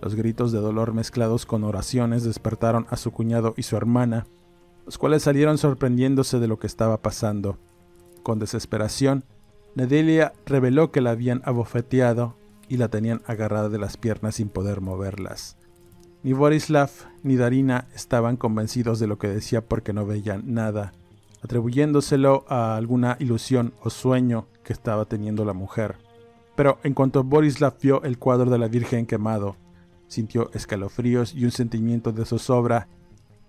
Los 0.00 0.14
gritos 0.14 0.52
de 0.52 0.58
dolor 0.58 0.92
mezclados 0.92 1.46
con 1.46 1.64
oraciones 1.64 2.22
despertaron 2.22 2.86
a 2.90 2.96
su 2.96 3.12
cuñado 3.12 3.54
y 3.56 3.62
su 3.62 3.76
hermana, 3.76 4.26
los 4.84 4.98
cuales 4.98 5.22
salieron 5.22 5.58
sorprendiéndose 5.58 6.38
de 6.38 6.48
lo 6.48 6.58
que 6.58 6.66
estaba 6.66 7.02
pasando. 7.02 7.58
Con 8.22 8.38
desesperación, 8.38 9.24
Nedelia 9.74 10.32
reveló 10.44 10.90
que 10.90 11.00
la 11.00 11.10
habían 11.10 11.42
abofeteado 11.44 12.36
y 12.68 12.76
la 12.76 12.88
tenían 12.88 13.22
agarrada 13.26 13.68
de 13.68 13.78
las 13.78 13.96
piernas 13.96 14.36
sin 14.36 14.48
poder 14.48 14.80
moverlas. 14.80 15.56
Ni 16.22 16.32
Borislav 16.32 16.90
ni 17.22 17.36
Darina 17.36 17.86
estaban 17.94 18.36
convencidos 18.36 18.98
de 18.98 19.06
lo 19.06 19.18
que 19.18 19.28
decía 19.28 19.64
porque 19.64 19.92
no 19.92 20.06
veían 20.06 20.42
nada, 20.54 20.92
atribuyéndoselo 21.42 22.44
a 22.48 22.76
alguna 22.76 23.16
ilusión 23.20 23.74
o 23.80 23.90
sueño 23.90 24.48
que 24.64 24.72
estaba 24.72 25.04
teniendo 25.04 25.44
la 25.44 25.52
mujer. 25.52 25.96
Pero 26.56 26.78
en 26.82 26.94
cuanto 26.94 27.22
Borislav 27.22 27.76
vio 27.80 28.02
el 28.02 28.18
cuadro 28.18 28.50
de 28.50 28.58
la 28.58 28.66
Virgen 28.66 29.06
quemado, 29.06 29.56
sintió 30.08 30.50
escalofríos 30.52 31.32
y 31.32 31.44
un 31.44 31.52
sentimiento 31.52 32.10
de 32.10 32.24
zozobra 32.24 32.88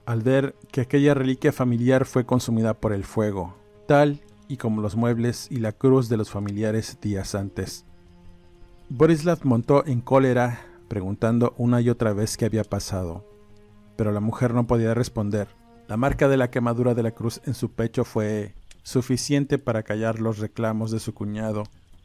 al 0.05 0.21
ver 0.21 0.55
que 0.71 0.81
aquella 0.81 1.15
reliquia 1.15 1.51
familiar 1.51 2.05
fue 2.05 2.25
consumida 2.25 2.75
por 2.75 2.93
el 2.93 3.03
fuego, 3.03 3.55
tal 3.87 4.21
y 4.47 4.57
como 4.57 4.81
los 4.81 4.95
muebles 4.95 5.47
y 5.49 5.57
la 5.57 5.71
cruz 5.71 6.09
de 6.09 6.17
los 6.17 6.29
familiares 6.29 6.99
días 7.01 7.33
antes. 7.33 7.86
Borislav 8.89 9.39
montó 9.43 9.85
en 9.85 9.99
cólera, 9.99 10.61
preguntando 10.87 11.53
una 11.57 11.81
y 11.81 11.89
otra 11.89 12.13
vez 12.13 12.37
qué 12.37 12.45
había 12.45 12.63
pasado, 12.63 13.25
pero 13.97 14.13
la 14.13 14.21
mujer 14.21 14.53
no 14.53 14.65
podía 14.65 14.93
responder. 14.93 15.49
La 15.89 15.97
marca 15.97 16.29
de 16.29 16.37
la 16.37 16.49
quemadura 16.49 16.93
de 16.93 17.03
la 17.03 17.11
cruz 17.11 17.41
en 17.45 17.53
su 17.53 17.69
pecho 17.69 18.05
fue 18.05 18.55
suficiente 18.83 19.59
para 19.59 19.83
callar 19.83 20.21
los 20.21 20.37
reclamos 20.37 20.89
de 20.89 21.01
su 21.01 21.13
cuñado, 21.13 21.63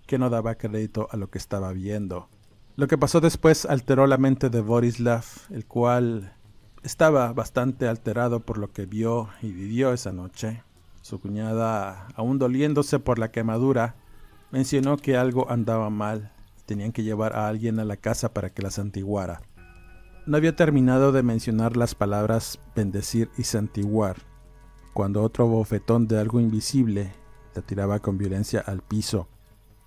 que 0.08 0.18
no 0.18 0.28
daba 0.28 0.56
crédito 0.56 1.06
a 1.12 1.16
lo 1.16 1.30
que 1.30 1.38
estaba 1.38 1.72
viendo. 1.72 2.28
Lo 2.74 2.88
que 2.88 2.98
pasó 2.98 3.20
después 3.20 3.64
alteró 3.64 4.08
la 4.08 4.18
mente 4.18 4.50
de 4.50 4.60
Borislav, 4.60 5.24
el 5.50 5.66
cual 5.66 6.32
estaba 6.82 7.32
bastante 7.32 7.86
alterado 7.86 8.40
por 8.40 8.58
lo 8.58 8.72
que 8.72 8.86
vio 8.86 9.28
y 9.40 9.52
vivió 9.52 9.92
esa 9.92 10.10
noche. 10.10 10.64
Su 11.00 11.20
cuñada, 11.20 12.08
aún 12.16 12.40
doliéndose 12.40 12.98
por 12.98 13.20
la 13.20 13.30
quemadura, 13.30 13.94
mencionó 14.50 14.96
que 14.96 15.16
algo 15.16 15.48
andaba 15.48 15.88
mal 15.88 16.32
tenían 16.66 16.92
que 16.92 17.02
llevar 17.02 17.34
a 17.36 17.48
alguien 17.48 17.80
a 17.80 17.84
la 17.84 17.96
casa 17.96 18.32
para 18.32 18.50
que 18.50 18.62
la 18.62 18.70
santiguara. 18.70 19.42
No 20.26 20.36
había 20.36 20.54
terminado 20.54 21.12
de 21.12 21.22
mencionar 21.22 21.76
las 21.76 21.94
palabras 21.94 22.60
bendecir 22.76 23.30
y 23.36 23.44
santiguar, 23.44 24.16
cuando 24.94 25.22
otro 25.22 25.46
bofetón 25.46 26.06
de 26.06 26.18
algo 26.18 26.40
invisible 26.40 27.12
la 27.54 27.62
tiraba 27.62 27.98
con 27.98 28.18
violencia 28.18 28.60
al 28.60 28.82
piso. 28.82 29.28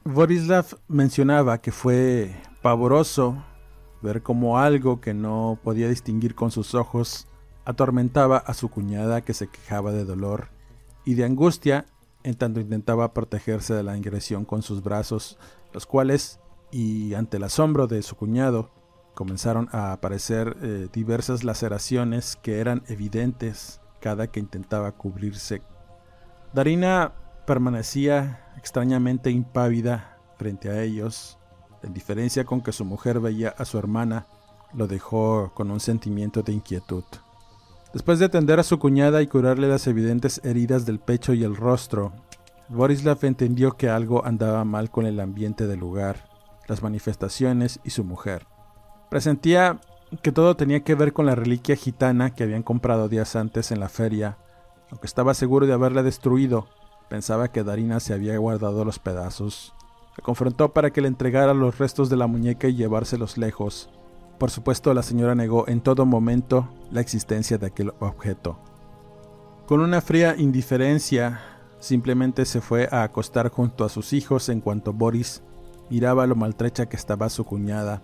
Borislav 0.03 0.65
mencionaba 0.87 1.61
que 1.61 1.71
fue 1.71 2.35
pavoroso 2.61 3.43
ver 4.01 4.21
cómo 4.21 4.59
algo 4.59 5.01
que 5.01 5.13
no 5.13 5.57
podía 5.63 5.89
distinguir 5.89 6.35
con 6.35 6.51
sus 6.51 6.75
ojos 6.75 7.27
atormentaba 7.65 8.37
a 8.37 8.53
su 8.53 8.69
cuñada 8.69 9.21
que 9.21 9.33
se 9.33 9.47
quejaba 9.47 9.91
de 9.91 10.05
dolor 10.05 10.49
y 11.05 11.15
de 11.15 11.25
angustia 11.25 11.85
en 12.23 12.35
tanto 12.35 12.59
intentaba 12.59 13.13
protegerse 13.13 13.73
de 13.73 13.83
la 13.83 13.93
agresión 13.93 14.45
con 14.45 14.61
sus 14.61 14.81
brazos, 14.81 15.37
los 15.73 15.85
cuales, 15.85 16.39
y 16.75 17.13
ante 17.13 17.37
el 17.37 17.43
asombro 17.43 17.87
de 17.87 18.01
su 18.01 18.17
cuñado, 18.17 18.69
comenzaron 19.13 19.69
a 19.71 19.93
aparecer 19.93 20.57
eh, 20.61 20.89
diversas 20.91 21.45
laceraciones 21.45 22.35
que 22.35 22.59
eran 22.59 22.83
evidentes 22.89 23.79
cada 24.01 24.27
que 24.27 24.41
intentaba 24.41 24.91
cubrirse. 24.91 25.61
Darina 26.53 27.13
permanecía 27.47 28.51
extrañamente 28.57 29.31
impávida 29.31 30.17
frente 30.37 30.69
a 30.69 30.83
ellos, 30.83 31.39
en 31.81 31.93
diferencia 31.93 32.43
con 32.43 32.59
que 32.59 32.73
su 32.73 32.83
mujer 32.83 33.21
veía 33.21 33.55
a 33.57 33.63
su 33.63 33.77
hermana, 33.77 34.27
lo 34.73 34.87
dejó 34.87 35.53
con 35.53 35.71
un 35.71 35.79
sentimiento 35.79 36.41
de 36.41 36.51
inquietud. 36.51 37.05
Después 37.93 38.19
de 38.19 38.25
atender 38.25 38.59
a 38.59 38.63
su 38.63 38.79
cuñada 38.79 39.21
y 39.21 39.27
curarle 39.27 39.69
las 39.69 39.87
evidentes 39.87 40.41
heridas 40.43 40.85
del 40.85 40.99
pecho 40.99 41.33
y 41.33 41.45
el 41.45 41.55
rostro, 41.55 42.11
Borislav 42.67 43.19
entendió 43.21 43.77
que 43.77 43.87
algo 43.87 44.25
andaba 44.25 44.65
mal 44.65 44.91
con 44.91 45.05
el 45.05 45.21
ambiente 45.21 45.67
del 45.67 45.79
lugar, 45.79 46.34
las 46.67 46.83
manifestaciones 46.83 47.79
y 47.83 47.91
su 47.91 48.03
mujer. 48.03 48.47
Presentía 49.09 49.79
que 50.21 50.31
todo 50.31 50.55
tenía 50.55 50.83
que 50.83 50.95
ver 50.95 51.13
con 51.13 51.25
la 51.25 51.35
reliquia 51.35 51.75
gitana 51.75 52.33
que 52.33 52.43
habían 52.43 52.63
comprado 52.63 53.09
días 53.09 53.35
antes 53.35 53.71
en 53.71 53.79
la 53.79 53.89
feria. 53.89 54.37
Aunque 54.91 55.07
estaba 55.07 55.33
seguro 55.33 55.65
de 55.65 55.73
haberla 55.73 56.03
destruido, 56.03 56.67
pensaba 57.09 57.51
que 57.51 57.63
Darina 57.63 57.99
se 57.99 58.13
había 58.13 58.37
guardado 58.37 58.85
los 58.85 58.99
pedazos. 58.99 59.73
Se 60.15 60.21
confrontó 60.21 60.73
para 60.73 60.91
que 60.91 61.01
le 61.01 61.07
entregara 61.07 61.53
los 61.53 61.77
restos 61.77 62.09
de 62.09 62.17
la 62.17 62.27
muñeca 62.27 62.67
y 62.67 62.75
llevárselos 62.75 63.37
lejos. 63.37 63.89
Por 64.37 64.51
supuesto, 64.51 64.93
la 64.93 65.03
señora 65.03 65.35
negó 65.35 65.67
en 65.67 65.81
todo 65.81 66.05
momento 66.05 66.69
la 66.91 67.01
existencia 67.01 67.57
de 67.57 67.67
aquel 67.67 67.93
objeto. 67.99 68.59
Con 69.65 69.81
una 69.81 70.01
fría 70.01 70.35
indiferencia, 70.37 71.41
simplemente 71.79 72.45
se 72.45 72.61
fue 72.61 72.87
a 72.91 73.03
acostar 73.03 73.49
junto 73.49 73.83
a 73.83 73.89
sus 73.89 74.13
hijos 74.13 74.49
en 74.49 74.61
cuanto 74.61 74.93
Boris 74.93 75.41
miraba 75.89 76.27
lo 76.27 76.35
maltrecha 76.35 76.87
que 76.87 76.95
estaba 76.95 77.29
su 77.29 77.45
cuñada. 77.45 78.01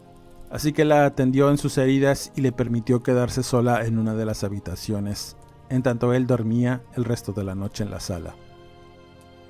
Así 0.49 0.73
que 0.73 0.85
la 0.85 1.05
atendió 1.05 1.49
en 1.49 1.57
sus 1.57 1.77
heridas 1.77 2.31
y 2.35 2.41
le 2.41 2.51
permitió 2.51 3.01
quedarse 3.03 3.43
sola 3.43 3.85
en 3.85 3.97
una 3.97 4.15
de 4.15 4.25
las 4.25 4.43
habitaciones, 4.43 5.37
en 5.69 5.81
tanto 5.81 6.13
él 6.13 6.27
dormía 6.27 6.81
el 6.95 7.05
resto 7.05 7.31
de 7.31 7.45
la 7.45 7.55
noche 7.55 7.83
en 7.83 7.91
la 7.91 8.01
sala. 8.01 8.35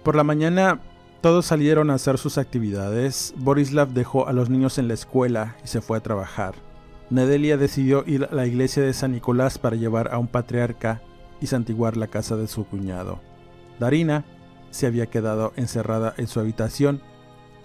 Por 0.03 0.15
la 0.15 0.23
mañana 0.23 0.81
todos 1.21 1.45
salieron 1.45 1.89
a 1.89 1.95
hacer 1.95 2.17
sus 2.17 2.37
actividades. 2.37 3.33
Borislav 3.37 3.89
dejó 3.89 4.27
a 4.27 4.33
los 4.33 4.49
niños 4.49 4.77
en 4.77 4.87
la 4.87 4.95
escuela 4.95 5.55
y 5.63 5.67
se 5.67 5.81
fue 5.81 5.97
a 5.97 6.01
trabajar. 6.01 6.55
Nedelia 7.11 7.57
decidió 7.57 8.03
ir 8.07 8.27
a 8.31 8.33
la 8.33 8.47
iglesia 8.47 8.81
de 8.81 8.93
San 8.93 9.11
Nicolás 9.11 9.59
para 9.59 9.75
llevar 9.75 10.13
a 10.13 10.17
un 10.17 10.27
patriarca 10.27 11.01
y 11.39 11.47
santiguar 11.47 11.97
la 11.97 12.07
casa 12.07 12.35
de 12.37 12.47
su 12.47 12.65
cuñado. 12.65 13.19
Darina 13.79 14.23
se 14.69 14.87
había 14.87 15.07
quedado 15.07 15.53
encerrada 15.55 16.13
en 16.17 16.27
su 16.27 16.39
habitación 16.39 17.01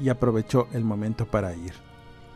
y 0.01 0.09
aprovechó 0.09 0.69
el 0.73 0.85
momento 0.85 1.27
para 1.27 1.55
ir. 1.55 1.73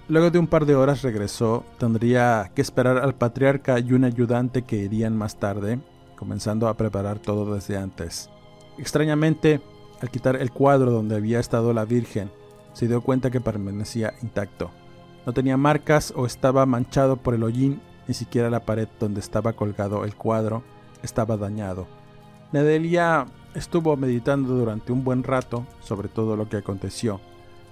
Luego 0.08 0.30
de 0.30 0.38
un 0.38 0.48
par 0.48 0.66
de 0.66 0.74
horas 0.74 1.02
regresó, 1.02 1.64
tendría 1.78 2.50
que 2.54 2.62
esperar 2.62 2.98
al 2.98 3.14
patriarca 3.14 3.78
y 3.78 3.92
un 3.92 4.04
ayudante 4.04 4.62
que 4.62 4.76
irían 4.76 5.16
más 5.16 5.38
tarde, 5.38 5.78
comenzando 6.16 6.68
a 6.68 6.76
preparar 6.76 7.18
todo 7.18 7.54
desde 7.54 7.76
antes. 7.76 8.28
Extrañamente, 8.76 9.60
al 10.00 10.10
quitar 10.10 10.36
el 10.36 10.50
cuadro 10.50 10.90
donde 10.90 11.16
había 11.16 11.38
estado 11.38 11.72
la 11.72 11.84
Virgen, 11.84 12.30
se 12.72 12.88
dio 12.88 13.02
cuenta 13.02 13.30
que 13.30 13.40
permanecía 13.40 14.14
intacto. 14.22 14.70
No 15.26 15.32
tenía 15.32 15.56
marcas 15.56 16.12
o 16.16 16.26
estaba 16.26 16.66
manchado 16.66 17.16
por 17.16 17.34
el 17.34 17.42
hollín, 17.42 17.80
ni 18.08 18.14
siquiera 18.14 18.50
la 18.50 18.64
pared 18.64 18.88
donde 18.98 19.20
estaba 19.20 19.52
colgado 19.52 20.04
el 20.04 20.16
cuadro 20.16 20.64
estaba 21.02 21.36
dañado. 21.36 21.86
Nedelia 22.52 23.26
estuvo 23.54 23.96
meditando 23.96 24.54
durante 24.54 24.92
un 24.92 25.04
buen 25.04 25.22
rato 25.22 25.66
sobre 25.80 26.08
todo 26.08 26.36
lo 26.36 26.48
que 26.48 26.56
aconteció. 26.56 27.20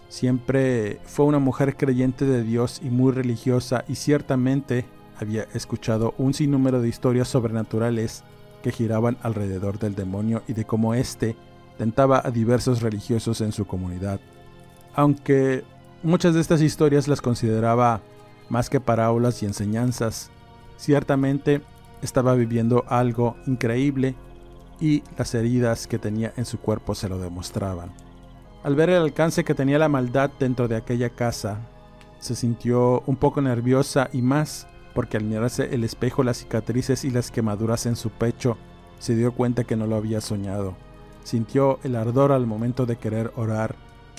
Siempre 0.08 1.00
fue 1.04 1.26
una 1.26 1.38
mujer 1.38 1.76
creyente 1.76 2.24
de 2.24 2.42
Dios 2.42 2.80
y 2.82 2.88
muy 2.88 3.12
religiosa 3.12 3.84
y 3.88 3.96
ciertamente 3.96 4.86
había 5.20 5.42
escuchado 5.54 6.14
un 6.16 6.32
sinnúmero 6.32 6.80
de 6.80 6.88
historias 6.88 7.28
sobrenaturales 7.28 8.24
que 8.62 8.72
giraban 8.72 9.18
alrededor 9.22 9.78
del 9.78 9.94
demonio 9.94 10.42
y 10.48 10.54
de 10.54 10.64
cómo 10.64 10.94
éste 10.94 11.36
tentaba 11.76 12.22
a 12.24 12.30
diversos 12.30 12.82
religiosos 12.82 13.40
en 13.40 13.52
su 13.52 13.66
comunidad. 13.66 14.20
Aunque 14.94 15.64
muchas 16.02 16.34
de 16.34 16.40
estas 16.40 16.62
historias 16.62 17.06
las 17.06 17.20
consideraba 17.20 18.00
más 18.48 18.70
que 18.70 18.80
parábolas 18.80 19.42
y 19.42 19.46
enseñanzas, 19.46 20.30
ciertamente 20.76 21.60
estaba 22.02 22.34
viviendo 22.34 22.84
algo 22.88 23.36
increíble 23.46 24.14
y 24.80 25.02
las 25.16 25.34
heridas 25.34 25.86
que 25.86 25.98
tenía 25.98 26.32
en 26.36 26.46
su 26.46 26.58
cuerpo 26.58 26.94
se 26.94 27.08
lo 27.08 27.18
demostraban. 27.18 28.07
Al 28.62 28.74
ver 28.74 28.90
el 28.90 29.02
alcance 29.02 29.44
que 29.44 29.54
tenía 29.54 29.78
la 29.78 29.88
maldad 29.88 30.30
dentro 30.38 30.68
de 30.68 30.76
aquella 30.76 31.10
casa, 31.10 31.58
se 32.18 32.34
sintió 32.34 33.02
un 33.06 33.16
poco 33.16 33.40
nerviosa 33.40 34.10
y 34.12 34.22
más 34.22 34.66
porque 34.94 35.16
al 35.16 35.24
mirarse 35.24 35.74
el 35.74 35.84
espejo 35.84 36.24
las 36.24 36.38
cicatrices 36.38 37.04
y 37.04 37.10
las 37.10 37.30
quemaduras 37.30 37.86
en 37.86 37.94
su 37.94 38.10
pecho, 38.10 38.56
se 38.98 39.14
dio 39.14 39.32
cuenta 39.32 39.64
que 39.64 39.76
no 39.76 39.86
lo 39.86 39.94
había 39.94 40.20
soñado 40.20 40.74
sintió 41.28 41.78
el 41.84 41.94
ardor 41.94 42.32
al 42.32 42.46
momento 42.46 42.86
de 42.86 42.96
querer 42.96 43.32
orar 43.36 43.76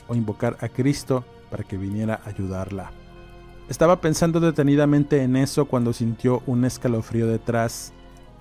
o 0.08 0.15
invocar 0.15 0.58
a 0.62 0.69
Cristo 0.69 1.25
para 1.49 1.63
que 1.63 1.75
viniera 1.78 2.21
a 2.23 2.30
ayudarla. 2.30 2.91
Estaba 3.67 3.99
pensando 3.99 4.39
detenidamente 4.39 5.23
en 5.23 5.36
eso 5.36 5.65
cuando 5.65 5.91
sintió 5.91 6.41
un 6.45 6.65
escalofrío 6.65 7.28
detrás 7.28 7.93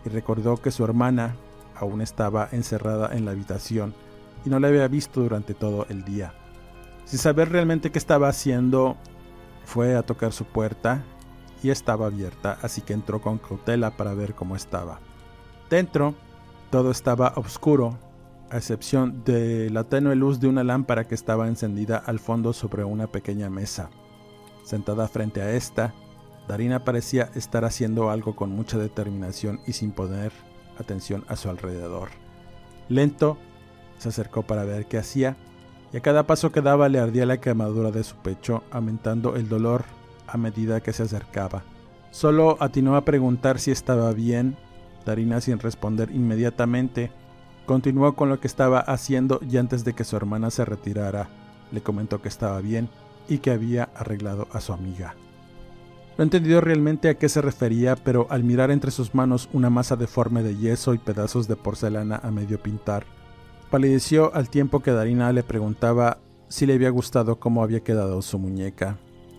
y 0.04 0.10
recordó 0.10 0.58
que 0.58 0.70
su 0.70 0.84
hermana 0.84 1.34
aún 1.74 2.00
estaba 2.00 2.48
encerrada 2.52 3.10
en 3.14 3.24
la 3.24 3.32
habitación 3.32 3.94
y 4.48 4.50
no 4.50 4.58
la 4.58 4.68
había 4.68 4.88
visto 4.88 5.20
durante 5.20 5.52
todo 5.52 5.84
el 5.90 6.04
día. 6.04 6.32
Sin 7.04 7.18
saber 7.18 7.50
realmente 7.50 7.90
qué 7.92 7.98
estaba 7.98 8.28
haciendo, 8.28 8.96
fue 9.66 9.94
a 9.94 10.02
tocar 10.02 10.32
su 10.32 10.46
puerta 10.46 11.04
y 11.62 11.68
estaba 11.68 12.06
abierta, 12.06 12.58
así 12.62 12.80
que 12.80 12.94
entró 12.94 13.20
con 13.20 13.36
cautela 13.36 13.90
para 13.98 14.14
ver 14.14 14.34
cómo 14.34 14.56
estaba. 14.56 15.00
Dentro, 15.68 16.14
todo 16.70 16.90
estaba 16.90 17.34
oscuro 17.36 17.98
a 18.50 18.56
excepción 18.56 19.22
de 19.24 19.68
la 19.68 19.84
tenue 19.84 20.16
luz 20.16 20.40
de 20.40 20.48
una 20.48 20.64
lámpara 20.64 21.06
que 21.06 21.14
estaba 21.14 21.46
encendida 21.46 21.98
al 21.98 22.18
fondo 22.18 22.54
sobre 22.54 22.84
una 22.84 23.06
pequeña 23.06 23.50
mesa. 23.50 23.90
Sentada 24.64 25.08
frente 25.08 25.42
a 25.42 25.52
esta, 25.52 25.92
Darina 26.48 26.84
parecía 26.84 27.30
estar 27.34 27.66
haciendo 27.66 28.08
algo 28.08 28.34
con 28.34 28.48
mucha 28.50 28.78
determinación 28.78 29.60
y 29.66 29.74
sin 29.74 29.92
poner 29.92 30.32
atención 30.78 31.26
a 31.28 31.36
su 31.36 31.50
alrededor. 31.50 32.08
Lento, 32.88 33.36
se 33.98 34.08
acercó 34.08 34.42
para 34.42 34.64
ver 34.64 34.86
qué 34.86 34.98
hacía, 34.98 35.36
y 35.92 35.96
a 35.96 36.00
cada 36.00 36.26
paso 36.26 36.52
que 36.52 36.62
daba 36.62 36.88
le 36.88 36.98
ardía 36.98 37.26
la 37.26 37.40
quemadura 37.40 37.90
de 37.90 38.04
su 38.04 38.16
pecho, 38.16 38.62
aumentando 38.70 39.36
el 39.36 39.48
dolor 39.48 39.84
a 40.26 40.36
medida 40.36 40.80
que 40.80 40.92
se 40.92 41.04
acercaba. 41.04 41.62
Solo 42.10 42.56
atinó 42.60 42.96
a 42.96 43.04
preguntar 43.04 43.58
si 43.58 43.70
estaba 43.70 44.12
bien. 44.12 44.56
Darina, 45.04 45.40
sin 45.40 45.58
responder 45.58 46.10
inmediatamente, 46.10 47.10
Continuó 47.68 48.14
con 48.14 48.30
lo 48.30 48.40
que 48.40 48.46
estaba 48.46 48.80
haciendo 48.80 49.40
y 49.46 49.58
antes 49.58 49.84
de 49.84 49.92
que 49.92 50.02
su 50.02 50.16
hermana 50.16 50.50
se 50.50 50.64
retirara, 50.64 51.28
le 51.70 51.82
comentó 51.82 52.22
que 52.22 52.30
estaba 52.30 52.62
bien 52.62 52.88
y 53.28 53.40
que 53.40 53.50
había 53.50 53.90
arreglado 53.94 54.48
a 54.54 54.62
su 54.62 54.72
amiga. 54.72 55.14
No 56.16 56.24
entendió 56.24 56.62
realmente 56.62 57.10
a 57.10 57.18
qué 57.18 57.28
se 57.28 57.42
refería, 57.42 57.94
pero 57.94 58.26
al 58.30 58.42
mirar 58.42 58.70
entre 58.70 58.90
sus 58.90 59.14
manos 59.14 59.50
una 59.52 59.68
masa 59.68 59.96
deforme 59.96 60.42
de 60.42 60.56
yeso 60.56 60.94
y 60.94 60.98
pedazos 60.98 61.46
de 61.46 61.56
porcelana 61.56 62.18
a 62.22 62.30
medio 62.30 62.58
pintar, 62.58 63.04
palideció 63.68 64.34
al 64.34 64.50
tiempo 64.50 64.80
que 64.80 64.90
Darina 64.90 65.32
le 65.32 65.42
preguntaba 65.42 66.18
si 66.48 66.66
le 66.66 66.74
había 66.74 66.90
gustado 66.90 67.38
cómo 67.38 67.62
había 67.62 67.80
quedado 67.80 68.20
su 68.22 68.38
muñeca, 68.38 68.98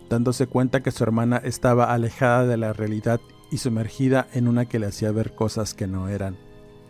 dándose 0.09 0.47
cuenta 0.47 0.81
que 0.81 0.91
su 0.91 1.03
hermana 1.03 1.37
estaba 1.43 1.93
alejada 1.93 2.45
de 2.45 2.57
la 2.57 2.73
realidad 2.73 3.19
y 3.51 3.57
sumergida 3.57 4.27
en 4.33 4.47
una 4.47 4.65
que 4.65 4.79
le 4.79 4.87
hacía 4.87 5.11
ver 5.11 5.33
cosas 5.33 5.73
que 5.73 5.87
no 5.87 6.07
eran. 6.07 6.37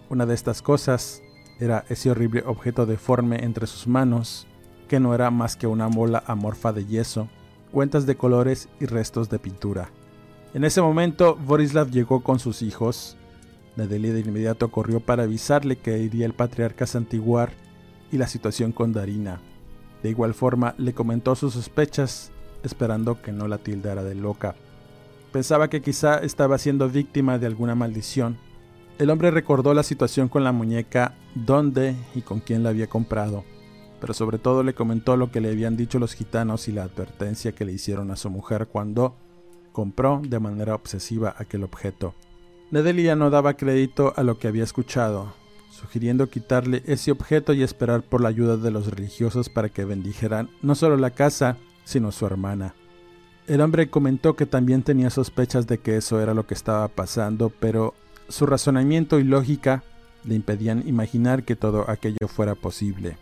Una 0.09 0.25
de 0.25 0.33
estas 0.35 0.61
cosas 0.61 1.21
era 1.59 1.85
ese 1.89 2.11
horrible 2.11 2.43
objeto 2.45 2.85
deforme 2.85 3.43
entre 3.43 3.67
sus 3.67 3.87
manos, 3.87 4.47
que 4.87 4.99
no 4.99 5.13
era 5.13 5.29
más 5.31 5.55
que 5.55 5.67
una 5.67 5.87
mola 5.87 6.23
amorfa 6.25 6.73
de 6.73 6.85
yeso, 6.85 7.29
cuentas 7.71 8.05
de 8.05 8.15
colores 8.15 8.69
y 8.79 8.85
restos 8.85 9.29
de 9.29 9.39
pintura. 9.39 9.91
En 10.53 10.63
ese 10.63 10.81
momento, 10.81 11.35
Borislav 11.35 11.91
llegó 11.91 12.23
con 12.23 12.39
sus 12.39 12.61
hijos. 12.63 13.15
Nedelia 13.79 14.13
de 14.13 14.19
inmediato 14.19 14.69
corrió 14.69 14.99
para 14.99 15.23
avisarle 15.23 15.77
que 15.77 15.97
iría 15.97 16.25
el 16.25 16.33
patriarca 16.33 16.85
santiguar 16.85 17.53
y 18.11 18.17
la 18.17 18.27
situación 18.27 18.71
con 18.71 18.93
Darina. 18.93 19.41
De 20.03 20.09
igual 20.09 20.33
forma, 20.33 20.75
le 20.77 20.93
comentó 20.93 21.35
sus 21.35 21.53
sospechas, 21.53 22.31
esperando 22.63 23.21
que 23.21 23.31
no 23.31 23.47
la 23.47 23.57
tildara 23.57 24.03
de 24.03 24.15
loca. 24.15 24.55
Pensaba 25.31 25.69
que 25.69 25.81
quizá 25.81 26.19
estaba 26.19 26.57
siendo 26.57 26.89
víctima 26.89 27.37
de 27.37 27.47
alguna 27.47 27.75
maldición. 27.75 28.37
El 28.97 29.09
hombre 29.09 29.31
recordó 29.31 29.73
la 29.73 29.83
situación 29.83 30.27
con 30.27 30.43
la 30.43 30.51
muñeca, 30.51 31.15
dónde 31.35 31.95
y 32.15 32.21
con 32.21 32.39
quién 32.39 32.63
la 32.63 32.69
había 32.69 32.87
comprado, 32.87 33.43
pero 34.01 34.13
sobre 34.13 34.39
todo 34.39 34.63
le 34.63 34.73
comentó 34.73 35.15
lo 35.15 35.31
que 35.31 35.39
le 35.39 35.49
habían 35.49 35.77
dicho 35.77 35.99
los 35.99 36.13
gitanos 36.13 36.67
y 36.67 36.71
la 36.71 36.83
advertencia 36.83 37.53
que 37.53 37.65
le 37.65 37.73
hicieron 37.73 38.11
a 38.11 38.15
su 38.15 38.29
mujer 38.29 38.67
cuando 38.67 39.15
compró 39.71 40.21
de 40.21 40.39
manera 40.39 40.75
obsesiva 40.75 41.35
aquel 41.37 41.63
objeto. 41.63 42.13
Nedelia 42.71 43.15
no 43.15 43.31
daba 43.31 43.55
crédito 43.55 44.13
a 44.15 44.21
lo 44.21 44.37
que 44.37 44.47
había 44.47 44.63
escuchado, 44.63 45.33
sugiriendo 45.71 46.29
quitarle 46.29 46.83
ese 46.85 47.11
objeto 47.11 47.53
y 47.53 47.63
esperar 47.63 48.03
por 48.03 48.21
la 48.21 48.29
ayuda 48.29 48.57
de 48.57 48.69
los 48.69 48.85
religiosos 48.87 49.49
para 49.49 49.69
que 49.69 49.85
bendijeran 49.85 50.51
no 50.61 50.75
solo 50.75 50.95
la 50.95 51.09
casa, 51.09 51.57
sino 51.83 52.11
su 52.11 52.27
hermana. 52.27 52.75
El 53.47 53.61
hombre 53.61 53.89
comentó 53.89 54.35
que 54.35 54.45
también 54.45 54.83
tenía 54.83 55.09
sospechas 55.09 55.65
de 55.65 55.79
que 55.79 55.97
eso 55.97 56.21
era 56.21 56.35
lo 56.35 56.45
que 56.45 56.53
estaba 56.53 56.87
pasando, 56.89 57.51
pero 57.59 57.95
su 58.27 58.45
razonamiento 58.45 59.17
y 59.19 59.23
lógica 59.23 59.83
le 60.23 60.35
impedían 60.35 60.87
imaginar 60.87 61.43
que 61.45 61.55
todo 61.55 61.89
aquello 61.89 62.27
fuera 62.27 62.53
posible. 62.53 63.17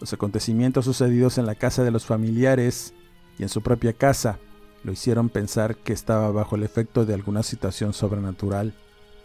Los 0.00 0.12
acontecimientos 0.12 0.86
sucedidos 0.86 1.38
en 1.38 1.46
la 1.46 1.54
casa 1.54 1.84
de 1.84 1.92
los 1.92 2.06
familiares 2.06 2.92
y 3.38 3.44
en 3.44 3.48
su 3.48 3.62
propia 3.62 3.92
casa 3.92 4.40
lo 4.84 4.92
hicieron 4.92 5.28
pensar 5.28 5.76
que 5.76 5.92
estaba 5.92 6.30
bajo 6.30 6.56
el 6.56 6.62
efecto 6.62 7.04
de 7.04 7.14
alguna 7.14 7.42
situación 7.42 7.92
sobrenatural, 7.92 8.74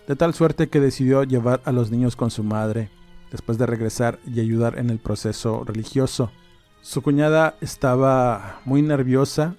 de 0.07 0.15
tal 0.15 0.33
suerte 0.33 0.69
que 0.69 0.79
decidió 0.79 1.23
llevar 1.23 1.61
a 1.65 1.71
los 1.71 1.91
niños 1.91 2.15
con 2.15 2.31
su 2.31 2.43
madre, 2.43 2.89
después 3.31 3.57
de 3.57 3.65
regresar 3.65 4.19
y 4.25 4.39
ayudar 4.39 4.77
en 4.77 4.89
el 4.89 4.99
proceso 4.99 5.63
religioso. 5.65 6.31
Su 6.81 7.01
cuñada 7.01 7.55
estaba 7.61 8.61
muy 8.65 8.81
nerviosa 8.81 9.55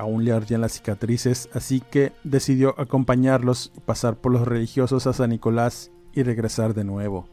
Aún 0.00 0.24
le 0.24 0.32
ardían 0.32 0.60
las 0.62 0.72
cicatrices, 0.72 1.50
así 1.52 1.80
que 1.80 2.12
decidió 2.24 2.74
acompañarlos 2.78 3.70
pasar 3.84 4.16
por 4.16 4.32
los 4.32 4.48
religiosos 4.48 5.06
a 5.06 5.12
San 5.12 5.28
Nicolás 5.28 5.90
y 6.14 6.22
regresar 6.22 6.72
de 6.72 6.84
nuevo. 6.84 7.28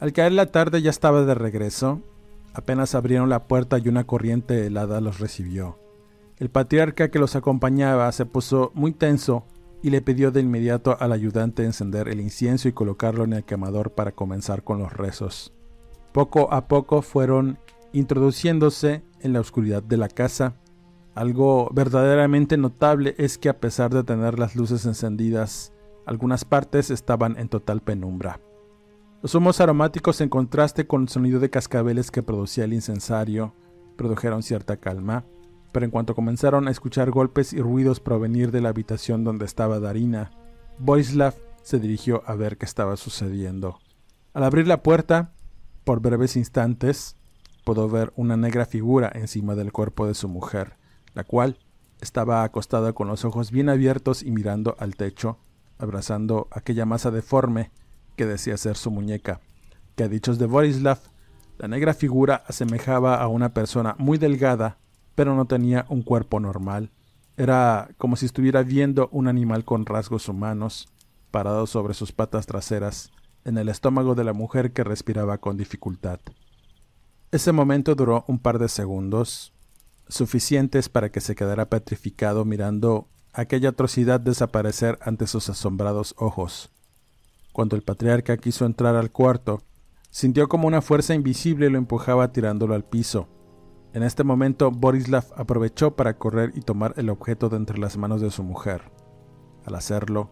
Al 0.00 0.14
caer 0.14 0.32
la 0.32 0.46
tarde 0.46 0.80
ya 0.80 0.88
estaba 0.88 1.22
de 1.24 1.34
regreso. 1.34 2.00
Apenas 2.54 2.94
abrieron 2.94 3.28
la 3.28 3.46
puerta 3.46 3.78
y 3.78 3.88
una 3.88 4.04
corriente 4.04 4.66
helada 4.66 5.02
los 5.02 5.20
recibió. 5.20 5.81
El 6.42 6.50
patriarca 6.50 7.08
que 7.08 7.20
los 7.20 7.36
acompañaba 7.36 8.10
se 8.10 8.26
puso 8.26 8.72
muy 8.74 8.90
tenso 8.90 9.46
y 9.80 9.90
le 9.90 10.02
pidió 10.02 10.32
de 10.32 10.40
inmediato 10.40 10.96
al 10.98 11.12
ayudante 11.12 11.62
encender 11.62 12.08
el 12.08 12.20
incienso 12.20 12.66
y 12.66 12.72
colocarlo 12.72 13.22
en 13.22 13.32
el 13.32 13.44
quemador 13.44 13.92
para 13.92 14.10
comenzar 14.10 14.64
con 14.64 14.80
los 14.80 14.92
rezos. 14.92 15.52
Poco 16.10 16.52
a 16.52 16.66
poco 16.66 17.00
fueron 17.00 17.60
introduciéndose 17.92 19.04
en 19.20 19.34
la 19.34 19.38
oscuridad 19.38 19.84
de 19.84 19.96
la 19.96 20.08
casa 20.08 20.56
algo 21.14 21.70
verdaderamente 21.72 22.56
notable 22.56 23.14
es 23.18 23.38
que 23.38 23.48
a 23.48 23.60
pesar 23.60 23.94
de 23.94 24.02
tener 24.02 24.40
las 24.40 24.56
luces 24.56 24.84
encendidas, 24.84 25.72
algunas 26.06 26.44
partes 26.44 26.90
estaban 26.90 27.38
en 27.38 27.50
total 27.50 27.82
penumbra. 27.82 28.40
Los 29.22 29.36
humos 29.36 29.60
aromáticos 29.60 30.20
en 30.20 30.28
contraste 30.28 30.88
con 30.88 31.02
el 31.02 31.08
sonido 31.08 31.38
de 31.38 31.50
cascabeles 31.50 32.10
que 32.10 32.24
producía 32.24 32.64
el 32.64 32.72
incensario 32.72 33.54
produjeron 33.94 34.42
cierta 34.42 34.78
calma, 34.78 35.24
pero 35.72 35.84
en 35.84 35.90
cuanto 35.90 36.14
comenzaron 36.14 36.68
a 36.68 36.70
escuchar 36.70 37.10
golpes 37.10 37.52
y 37.52 37.60
ruidos 37.60 38.00
provenir 38.00 38.50
de 38.50 38.60
la 38.60 38.68
habitación 38.68 39.24
donde 39.24 39.44
estaba 39.44 39.80
Darina, 39.80 40.30
Borislav 40.78 41.34
se 41.62 41.78
dirigió 41.80 42.22
a 42.26 42.34
ver 42.34 42.58
qué 42.58 42.66
estaba 42.66 42.96
sucediendo. 42.96 43.78
Al 44.34 44.44
abrir 44.44 44.68
la 44.68 44.82
puerta, 44.82 45.32
por 45.84 46.00
breves 46.00 46.36
instantes, 46.36 47.16
pudo 47.64 47.88
ver 47.88 48.12
una 48.16 48.36
negra 48.36 48.66
figura 48.66 49.10
encima 49.14 49.54
del 49.54 49.72
cuerpo 49.72 50.06
de 50.06 50.14
su 50.14 50.28
mujer 50.28 50.76
la 51.14 51.24
cual 51.24 51.58
estaba 52.00 52.42
acostada 52.42 52.92
con 52.92 53.08
los 53.08 53.24
ojos 53.24 53.50
bien 53.50 53.68
abiertos 53.68 54.22
y 54.22 54.30
mirando 54.30 54.76
al 54.78 54.96
techo, 54.96 55.38
abrazando 55.78 56.48
aquella 56.50 56.84
masa 56.84 57.10
deforme 57.10 57.70
que 58.16 58.26
decía 58.26 58.56
ser 58.56 58.76
su 58.76 58.90
muñeca, 58.90 59.40
que 59.94 60.04
a 60.04 60.08
dichos 60.08 60.38
de 60.38 60.46
Borislav, 60.46 60.98
la 61.58 61.68
negra 61.68 61.94
figura 61.94 62.42
asemejaba 62.46 63.16
a 63.16 63.28
una 63.28 63.54
persona 63.54 63.94
muy 63.98 64.18
delgada, 64.18 64.78
pero 65.14 65.34
no 65.34 65.46
tenía 65.46 65.86
un 65.88 66.02
cuerpo 66.02 66.40
normal. 66.40 66.90
Era 67.36 67.90
como 67.98 68.16
si 68.16 68.26
estuviera 68.26 68.62
viendo 68.62 69.08
un 69.12 69.28
animal 69.28 69.64
con 69.64 69.86
rasgos 69.86 70.28
humanos, 70.28 70.88
parado 71.30 71.66
sobre 71.66 71.94
sus 71.94 72.12
patas 72.12 72.46
traseras, 72.46 73.10
en 73.44 73.58
el 73.58 73.68
estómago 73.68 74.14
de 74.14 74.24
la 74.24 74.32
mujer 74.32 74.72
que 74.72 74.84
respiraba 74.84 75.38
con 75.38 75.56
dificultad. 75.56 76.20
Ese 77.30 77.52
momento 77.52 77.94
duró 77.94 78.24
un 78.28 78.38
par 78.38 78.58
de 78.58 78.68
segundos, 78.68 79.52
suficientes 80.08 80.88
para 80.88 81.10
que 81.10 81.20
se 81.20 81.34
quedara 81.34 81.70
petrificado 81.70 82.44
mirando 82.44 83.08
aquella 83.32 83.70
atrocidad 83.70 84.20
desaparecer 84.20 84.98
ante 85.00 85.26
sus 85.26 85.48
asombrados 85.48 86.14
ojos. 86.18 86.70
Cuando 87.52 87.76
el 87.76 87.82
patriarca 87.82 88.36
quiso 88.36 88.66
entrar 88.66 88.96
al 88.96 89.10
cuarto, 89.10 89.62
sintió 90.10 90.48
como 90.48 90.68
una 90.68 90.82
fuerza 90.82 91.14
invisible 91.14 91.70
lo 91.70 91.78
empujaba 91.78 92.32
tirándolo 92.32 92.74
al 92.74 92.84
piso. 92.84 93.28
En 93.94 94.02
este 94.02 94.24
momento 94.24 94.70
Borislav 94.70 95.26
aprovechó 95.36 95.96
para 95.96 96.16
correr 96.16 96.52
y 96.54 96.62
tomar 96.62 96.94
el 96.96 97.10
objeto 97.10 97.50
de 97.50 97.56
entre 97.56 97.78
las 97.78 97.98
manos 97.98 98.22
de 98.22 98.30
su 98.30 98.42
mujer. 98.42 98.82
Al 99.66 99.74
hacerlo, 99.74 100.30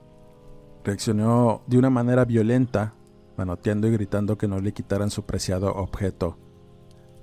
reaccionó 0.83 1.63
de 1.67 1.77
una 1.77 1.91
manera 1.91 2.25
violenta, 2.25 2.95
manoteando 3.37 3.87
y 3.87 3.93
gritando 3.93 4.39
que 4.39 4.49
no 4.49 4.61
le 4.61 4.73
quitaran 4.73 5.11
su 5.11 5.25
preciado 5.25 5.75
objeto. 5.75 6.39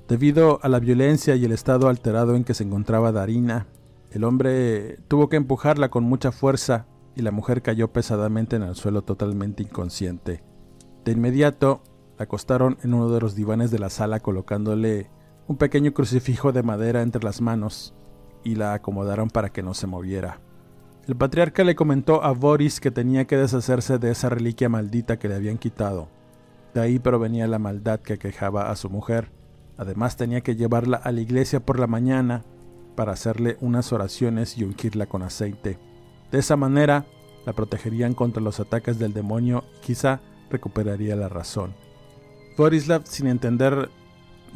Debido 0.07 0.59
a 0.61 0.69
la 0.69 0.79
violencia 0.79 1.35
y 1.35 1.43
el 1.43 1.51
estado 1.51 1.89
alterado 1.89 2.35
en 2.35 2.43
que 2.43 2.53
se 2.53 2.63
encontraba 2.63 3.11
Darina, 3.11 3.65
el 4.11 4.23
hombre 4.23 4.97
tuvo 5.07 5.29
que 5.29 5.37
empujarla 5.37 5.89
con 5.89 6.03
mucha 6.03 6.31
fuerza 6.31 6.85
y 7.15 7.23
la 7.23 7.31
mujer 7.31 7.63
cayó 7.63 7.91
pesadamente 7.91 8.55
en 8.55 8.61
el 8.61 8.75
suelo 8.75 9.01
totalmente 9.01 9.63
inconsciente. 9.63 10.43
De 11.03 11.11
inmediato, 11.11 11.81
la 12.17 12.25
acostaron 12.25 12.77
en 12.83 12.93
uno 12.93 13.09
de 13.09 13.19
los 13.19 13.35
divanes 13.35 13.71
de 13.71 13.79
la 13.79 13.89
sala 13.89 14.19
colocándole 14.19 15.09
un 15.47 15.57
pequeño 15.57 15.93
crucifijo 15.93 16.51
de 16.51 16.63
madera 16.63 17.01
entre 17.01 17.23
las 17.23 17.41
manos 17.41 17.93
y 18.43 18.55
la 18.55 18.73
acomodaron 18.73 19.29
para 19.29 19.49
que 19.49 19.63
no 19.63 19.73
se 19.73 19.87
moviera. 19.87 20.41
El 21.07 21.15
patriarca 21.15 21.63
le 21.63 21.75
comentó 21.75 22.23
a 22.23 22.31
Boris 22.33 22.79
que 22.79 22.91
tenía 22.91 23.25
que 23.25 23.37
deshacerse 23.37 23.97
de 23.97 24.11
esa 24.11 24.29
reliquia 24.29 24.69
maldita 24.69 25.17
que 25.17 25.29
le 25.29 25.35
habían 25.35 25.57
quitado. 25.57 26.09
De 26.73 26.81
ahí 26.81 26.99
provenía 26.99 27.47
la 27.47 27.59
maldad 27.59 28.01
que 28.01 28.17
quejaba 28.17 28.69
a 28.69 28.75
su 28.75 28.89
mujer 28.89 29.31
Además 29.77 30.17
tenía 30.17 30.41
que 30.41 30.55
llevarla 30.55 30.97
a 30.97 31.11
la 31.11 31.21
iglesia 31.21 31.59
por 31.59 31.79
la 31.79 31.87
mañana 31.87 32.43
para 32.95 33.11
hacerle 33.11 33.57
unas 33.61 33.93
oraciones 33.93 34.57
y 34.57 34.63
ungirla 34.63 35.05
con 35.05 35.21
aceite. 35.21 35.77
De 36.31 36.39
esa 36.39 36.57
manera 36.57 37.05
la 37.45 37.53
protegerían 37.53 38.13
contra 38.13 38.41
los 38.41 38.59
ataques 38.59 38.97
del 38.97 39.13
demonio 39.13 39.63
y 39.77 39.85
quizá 39.85 40.19
recuperaría 40.49 41.15
la 41.15 41.29
razón. 41.29 41.75
Borislav, 42.57 43.03
sin 43.05 43.27
entender 43.27 43.89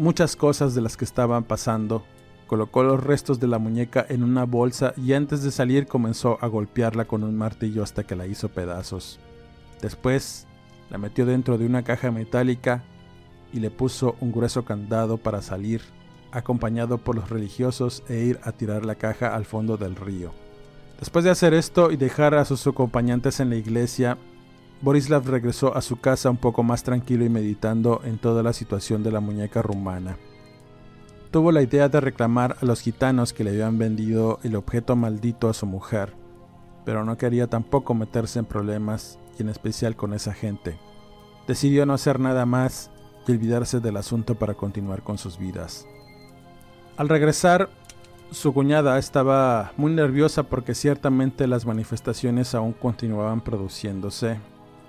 muchas 0.01 0.35
cosas 0.35 0.73
de 0.73 0.81
las 0.81 0.97
que 0.97 1.05
estaban 1.05 1.43
pasando, 1.43 2.03
colocó 2.47 2.81
los 2.81 3.01
restos 3.01 3.39
de 3.39 3.47
la 3.47 3.59
muñeca 3.59 4.03
en 4.09 4.23
una 4.23 4.45
bolsa 4.45 4.93
y 4.97 5.13
antes 5.13 5.43
de 5.43 5.51
salir 5.51 5.85
comenzó 5.85 6.39
a 6.41 6.47
golpearla 6.47 7.05
con 7.05 7.23
un 7.23 7.37
martillo 7.37 7.83
hasta 7.83 8.03
que 8.03 8.15
la 8.15 8.25
hizo 8.25 8.49
pedazos. 8.49 9.19
Después 9.79 10.47
la 10.89 10.97
metió 10.97 11.27
dentro 11.27 11.59
de 11.59 11.67
una 11.67 11.83
caja 11.83 12.09
metálica 12.09 12.83
y 13.53 13.59
le 13.59 13.69
puso 13.69 14.15
un 14.21 14.31
grueso 14.31 14.65
candado 14.65 15.17
para 15.17 15.43
salir, 15.43 15.81
acompañado 16.31 16.97
por 16.97 17.15
los 17.15 17.29
religiosos 17.29 18.03
e 18.09 18.21
ir 18.21 18.39
a 18.43 18.53
tirar 18.53 18.85
la 18.85 18.95
caja 18.95 19.35
al 19.35 19.45
fondo 19.45 19.77
del 19.77 19.95
río. 19.95 20.31
Después 20.99 21.23
de 21.25 21.31
hacer 21.31 21.53
esto 21.53 21.91
y 21.91 21.95
dejar 21.97 22.33
a 22.33 22.45
sus 22.45 22.65
acompañantes 22.65 23.39
en 23.39 23.51
la 23.51 23.55
iglesia, 23.55 24.17
Borislav 24.81 25.27
regresó 25.27 25.75
a 25.75 25.81
su 25.81 25.99
casa 25.99 26.31
un 26.31 26.37
poco 26.37 26.63
más 26.63 26.83
tranquilo 26.83 27.23
y 27.23 27.29
meditando 27.29 28.01
en 28.03 28.17
toda 28.17 28.41
la 28.41 28.51
situación 28.51 29.03
de 29.03 29.11
la 29.11 29.19
muñeca 29.19 29.61
rumana. 29.61 30.17
Tuvo 31.29 31.51
la 31.51 31.61
idea 31.61 31.87
de 31.87 32.01
reclamar 32.01 32.57
a 32.61 32.65
los 32.65 32.81
gitanos 32.81 33.31
que 33.31 33.43
le 33.43 33.51
habían 33.51 33.77
vendido 33.77 34.39
el 34.43 34.55
objeto 34.55 34.95
maldito 34.95 35.49
a 35.49 35.53
su 35.53 35.67
mujer, 35.67 36.13
pero 36.83 37.05
no 37.05 37.17
quería 37.17 37.47
tampoco 37.47 37.93
meterse 37.93 38.39
en 38.39 38.45
problemas 38.45 39.19
y 39.37 39.43
en 39.43 39.49
especial 39.49 39.95
con 39.95 40.13
esa 40.13 40.33
gente. 40.33 40.79
Decidió 41.47 41.85
no 41.85 41.93
hacer 41.93 42.19
nada 42.19 42.47
más 42.47 42.89
y 43.27 43.31
olvidarse 43.31 43.79
del 43.79 43.97
asunto 43.97 44.35
para 44.35 44.55
continuar 44.55 45.03
con 45.03 45.19
sus 45.19 45.37
vidas. 45.37 45.85
Al 46.97 47.07
regresar, 47.07 47.69
su 48.31 48.51
cuñada 48.51 48.97
estaba 48.97 49.73
muy 49.77 49.93
nerviosa 49.93 50.43
porque 50.43 50.73
ciertamente 50.73 51.47
las 51.47 51.65
manifestaciones 51.65 52.55
aún 52.55 52.73
continuaban 52.73 53.41
produciéndose. 53.41 54.39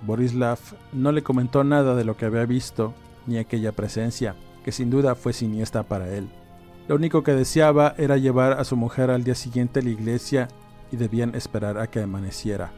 Borislav 0.05 0.59
no 0.91 1.11
le 1.11 1.23
comentó 1.23 1.63
nada 1.63 1.95
de 1.95 2.03
lo 2.03 2.17
que 2.17 2.25
había 2.25 2.45
visto 2.45 2.93
ni 3.25 3.37
aquella 3.37 3.71
presencia, 3.71 4.35
que 4.63 4.71
sin 4.71 4.89
duda 4.89 5.15
fue 5.15 5.33
siniestra 5.33 5.83
para 5.83 6.09
él. 6.09 6.27
Lo 6.87 6.95
único 6.95 7.23
que 7.23 7.33
deseaba 7.33 7.95
era 7.97 8.17
llevar 8.17 8.53
a 8.53 8.65
su 8.65 8.75
mujer 8.75 9.09
al 9.09 9.23
día 9.23 9.35
siguiente 9.35 9.79
a 9.79 9.83
la 9.83 9.89
iglesia 9.89 10.49
y 10.91 10.97
debían 10.97 11.33
esperar 11.35 11.77
a 11.77 11.87
que 11.87 12.01
amaneciera. 12.01 12.71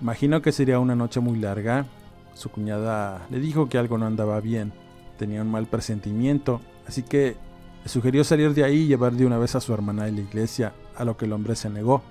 Imagino 0.00 0.40
que 0.40 0.52
sería 0.52 0.78
una 0.78 0.96
noche 0.96 1.20
muy 1.20 1.38
larga. 1.38 1.86
Su 2.34 2.50
cuñada 2.50 3.26
le 3.30 3.38
dijo 3.38 3.68
que 3.68 3.76
algo 3.76 3.98
no 3.98 4.06
andaba 4.06 4.40
bien, 4.40 4.72
tenía 5.18 5.42
un 5.42 5.50
mal 5.50 5.66
presentimiento, 5.66 6.62
así 6.88 7.02
que 7.02 7.36
le 7.82 7.88
sugirió 7.88 8.24
salir 8.24 8.54
de 8.54 8.64
ahí 8.64 8.78
y 8.78 8.86
llevar 8.86 9.12
de 9.12 9.26
una 9.26 9.36
vez 9.36 9.54
a 9.54 9.60
su 9.60 9.74
hermana 9.74 10.04
a 10.04 10.10
la 10.10 10.20
iglesia, 10.20 10.72
a 10.96 11.04
lo 11.04 11.18
que 11.18 11.26
el 11.26 11.32
hombre 11.32 11.54
se 11.54 11.68
negó, 11.68 12.02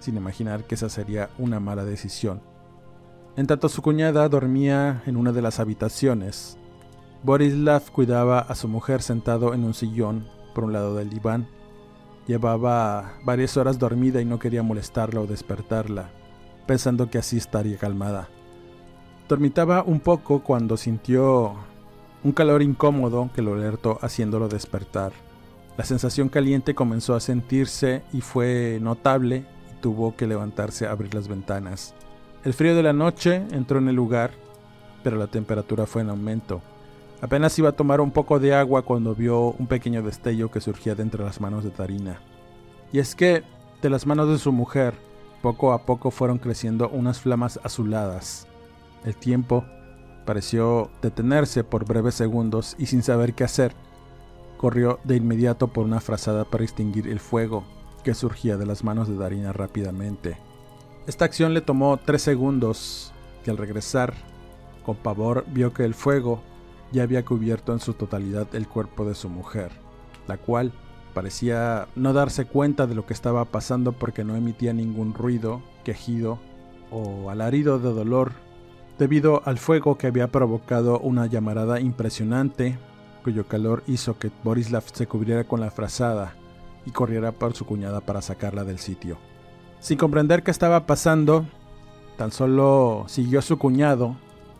sin 0.00 0.16
imaginar 0.16 0.64
que 0.64 0.76
esa 0.76 0.88
sería 0.88 1.28
una 1.36 1.60
mala 1.60 1.84
decisión. 1.84 2.40
En 3.36 3.46
tanto 3.46 3.68
su 3.68 3.82
cuñada 3.82 4.26
dormía 4.30 5.02
en 5.04 5.18
una 5.18 5.30
de 5.30 5.42
las 5.42 5.60
habitaciones. 5.60 6.56
Borislav 7.22 7.82
cuidaba 7.92 8.38
a 8.38 8.54
su 8.54 8.66
mujer 8.66 9.02
sentado 9.02 9.52
en 9.52 9.62
un 9.62 9.74
sillón 9.74 10.26
por 10.54 10.64
un 10.64 10.72
lado 10.72 10.96
del 10.96 11.10
diván. 11.10 11.46
Llevaba 12.26 13.12
varias 13.24 13.58
horas 13.58 13.78
dormida 13.78 14.22
y 14.22 14.24
no 14.24 14.38
quería 14.38 14.62
molestarla 14.62 15.20
o 15.20 15.26
despertarla, 15.26 16.08
pensando 16.66 17.10
que 17.10 17.18
así 17.18 17.36
estaría 17.36 17.76
calmada. 17.76 18.30
Dormitaba 19.28 19.82
un 19.82 20.00
poco 20.00 20.42
cuando 20.42 20.78
sintió 20.78 21.56
un 22.24 22.32
calor 22.32 22.62
incómodo 22.62 23.28
que 23.34 23.42
lo 23.42 23.52
alertó 23.52 23.98
haciéndolo 24.00 24.48
despertar. 24.48 25.12
La 25.76 25.84
sensación 25.84 26.30
caliente 26.30 26.74
comenzó 26.74 27.14
a 27.14 27.20
sentirse 27.20 28.02
y 28.14 28.22
fue 28.22 28.78
notable 28.80 29.44
y 29.70 29.80
tuvo 29.82 30.16
que 30.16 30.26
levantarse 30.26 30.86
a 30.86 30.92
abrir 30.92 31.12
las 31.12 31.28
ventanas. 31.28 31.94
El 32.46 32.54
frío 32.54 32.76
de 32.76 32.82
la 32.84 32.92
noche 32.92 33.42
entró 33.50 33.80
en 33.80 33.88
el 33.88 33.96
lugar, 33.96 34.30
pero 35.02 35.16
la 35.16 35.26
temperatura 35.26 35.84
fue 35.84 36.02
en 36.02 36.10
aumento. 36.10 36.62
Apenas 37.20 37.58
iba 37.58 37.70
a 37.70 37.76
tomar 37.76 38.00
un 38.00 38.12
poco 38.12 38.38
de 38.38 38.54
agua 38.54 38.82
cuando 38.82 39.16
vio 39.16 39.50
un 39.58 39.66
pequeño 39.66 40.00
destello 40.00 40.48
que 40.48 40.60
surgía 40.60 40.94
de 40.94 41.02
entre 41.02 41.24
las 41.24 41.40
manos 41.40 41.64
de 41.64 41.70
Tarina. 41.70 42.20
Y 42.92 43.00
es 43.00 43.16
que, 43.16 43.42
de 43.82 43.90
las 43.90 44.06
manos 44.06 44.28
de 44.28 44.38
su 44.38 44.52
mujer, 44.52 44.94
poco 45.42 45.72
a 45.72 45.86
poco 45.86 46.12
fueron 46.12 46.38
creciendo 46.38 46.88
unas 46.88 47.18
flamas 47.18 47.58
azuladas. 47.64 48.46
El 49.04 49.16
tiempo 49.16 49.64
pareció 50.24 50.88
detenerse 51.02 51.64
por 51.64 51.84
breves 51.84 52.14
segundos 52.14 52.76
y 52.78 52.86
sin 52.86 53.02
saber 53.02 53.34
qué 53.34 53.42
hacer, 53.42 53.72
corrió 54.56 55.00
de 55.02 55.16
inmediato 55.16 55.66
por 55.66 55.84
una 55.84 55.98
frazada 55.98 56.44
para 56.44 56.62
extinguir 56.62 57.08
el 57.08 57.18
fuego 57.18 57.64
que 58.04 58.14
surgía 58.14 58.56
de 58.56 58.66
las 58.66 58.84
manos 58.84 59.08
de 59.08 59.16
Darina 59.16 59.52
rápidamente. 59.52 60.45
Esta 61.06 61.24
acción 61.24 61.54
le 61.54 61.60
tomó 61.60 61.98
tres 61.98 62.22
segundos 62.22 63.12
y 63.46 63.50
al 63.50 63.58
regresar, 63.58 64.14
con 64.84 64.96
pavor 64.96 65.44
vio 65.46 65.72
que 65.72 65.84
el 65.84 65.94
fuego 65.94 66.42
ya 66.90 67.04
había 67.04 67.24
cubierto 67.24 67.72
en 67.72 67.78
su 67.78 67.94
totalidad 67.94 68.52
el 68.56 68.66
cuerpo 68.66 69.04
de 69.04 69.14
su 69.14 69.28
mujer, 69.28 69.70
la 70.26 70.36
cual 70.36 70.72
parecía 71.14 71.86
no 71.94 72.12
darse 72.12 72.46
cuenta 72.46 72.88
de 72.88 72.96
lo 72.96 73.06
que 73.06 73.14
estaba 73.14 73.44
pasando 73.44 73.92
porque 73.92 74.24
no 74.24 74.34
emitía 74.34 74.72
ningún 74.72 75.14
ruido, 75.14 75.62
quejido 75.84 76.40
o 76.90 77.30
alarido 77.30 77.78
de 77.78 77.92
dolor 77.92 78.32
debido 78.98 79.42
al 79.44 79.58
fuego 79.58 79.98
que 79.98 80.08
había 80.08 80.32
provocado 80.32 80.98
una 80.98 81.26
llamarada 81.26 81.78
impresionante, 81.78 82.78
cuyo 83.22 83.46
calor 83.46 83.84
hizo 83.86 84.18
que 84.18 84.32
Borislav 84.42 84.82
se 84.92 85.06
cubriera 85.06 85.44
con 85.44 85.60
la 85.60 85.70
frazada 85.70 86.34
y 86.84 86.90
corriera 86.90 87.30
por 87.30 87.54
su 87.54 87.64
cuñada 87.64 88.00
para 88.00 88.22
sacarla 88.22 88.64
del 88.64 88.80
sitio. 88.80 89.18
Sin 89.80 89.98
comprender 89.98 90.42
qué 90.42 90.50
estaba 90.50 90.86
pasando, 90.86 91.46
tan 92.16 92.32
solo 92.32 93.04
siguió 93.08 93.38
a 93.40 93.42
su 93.42 93.58
cuñado 93.58 94.16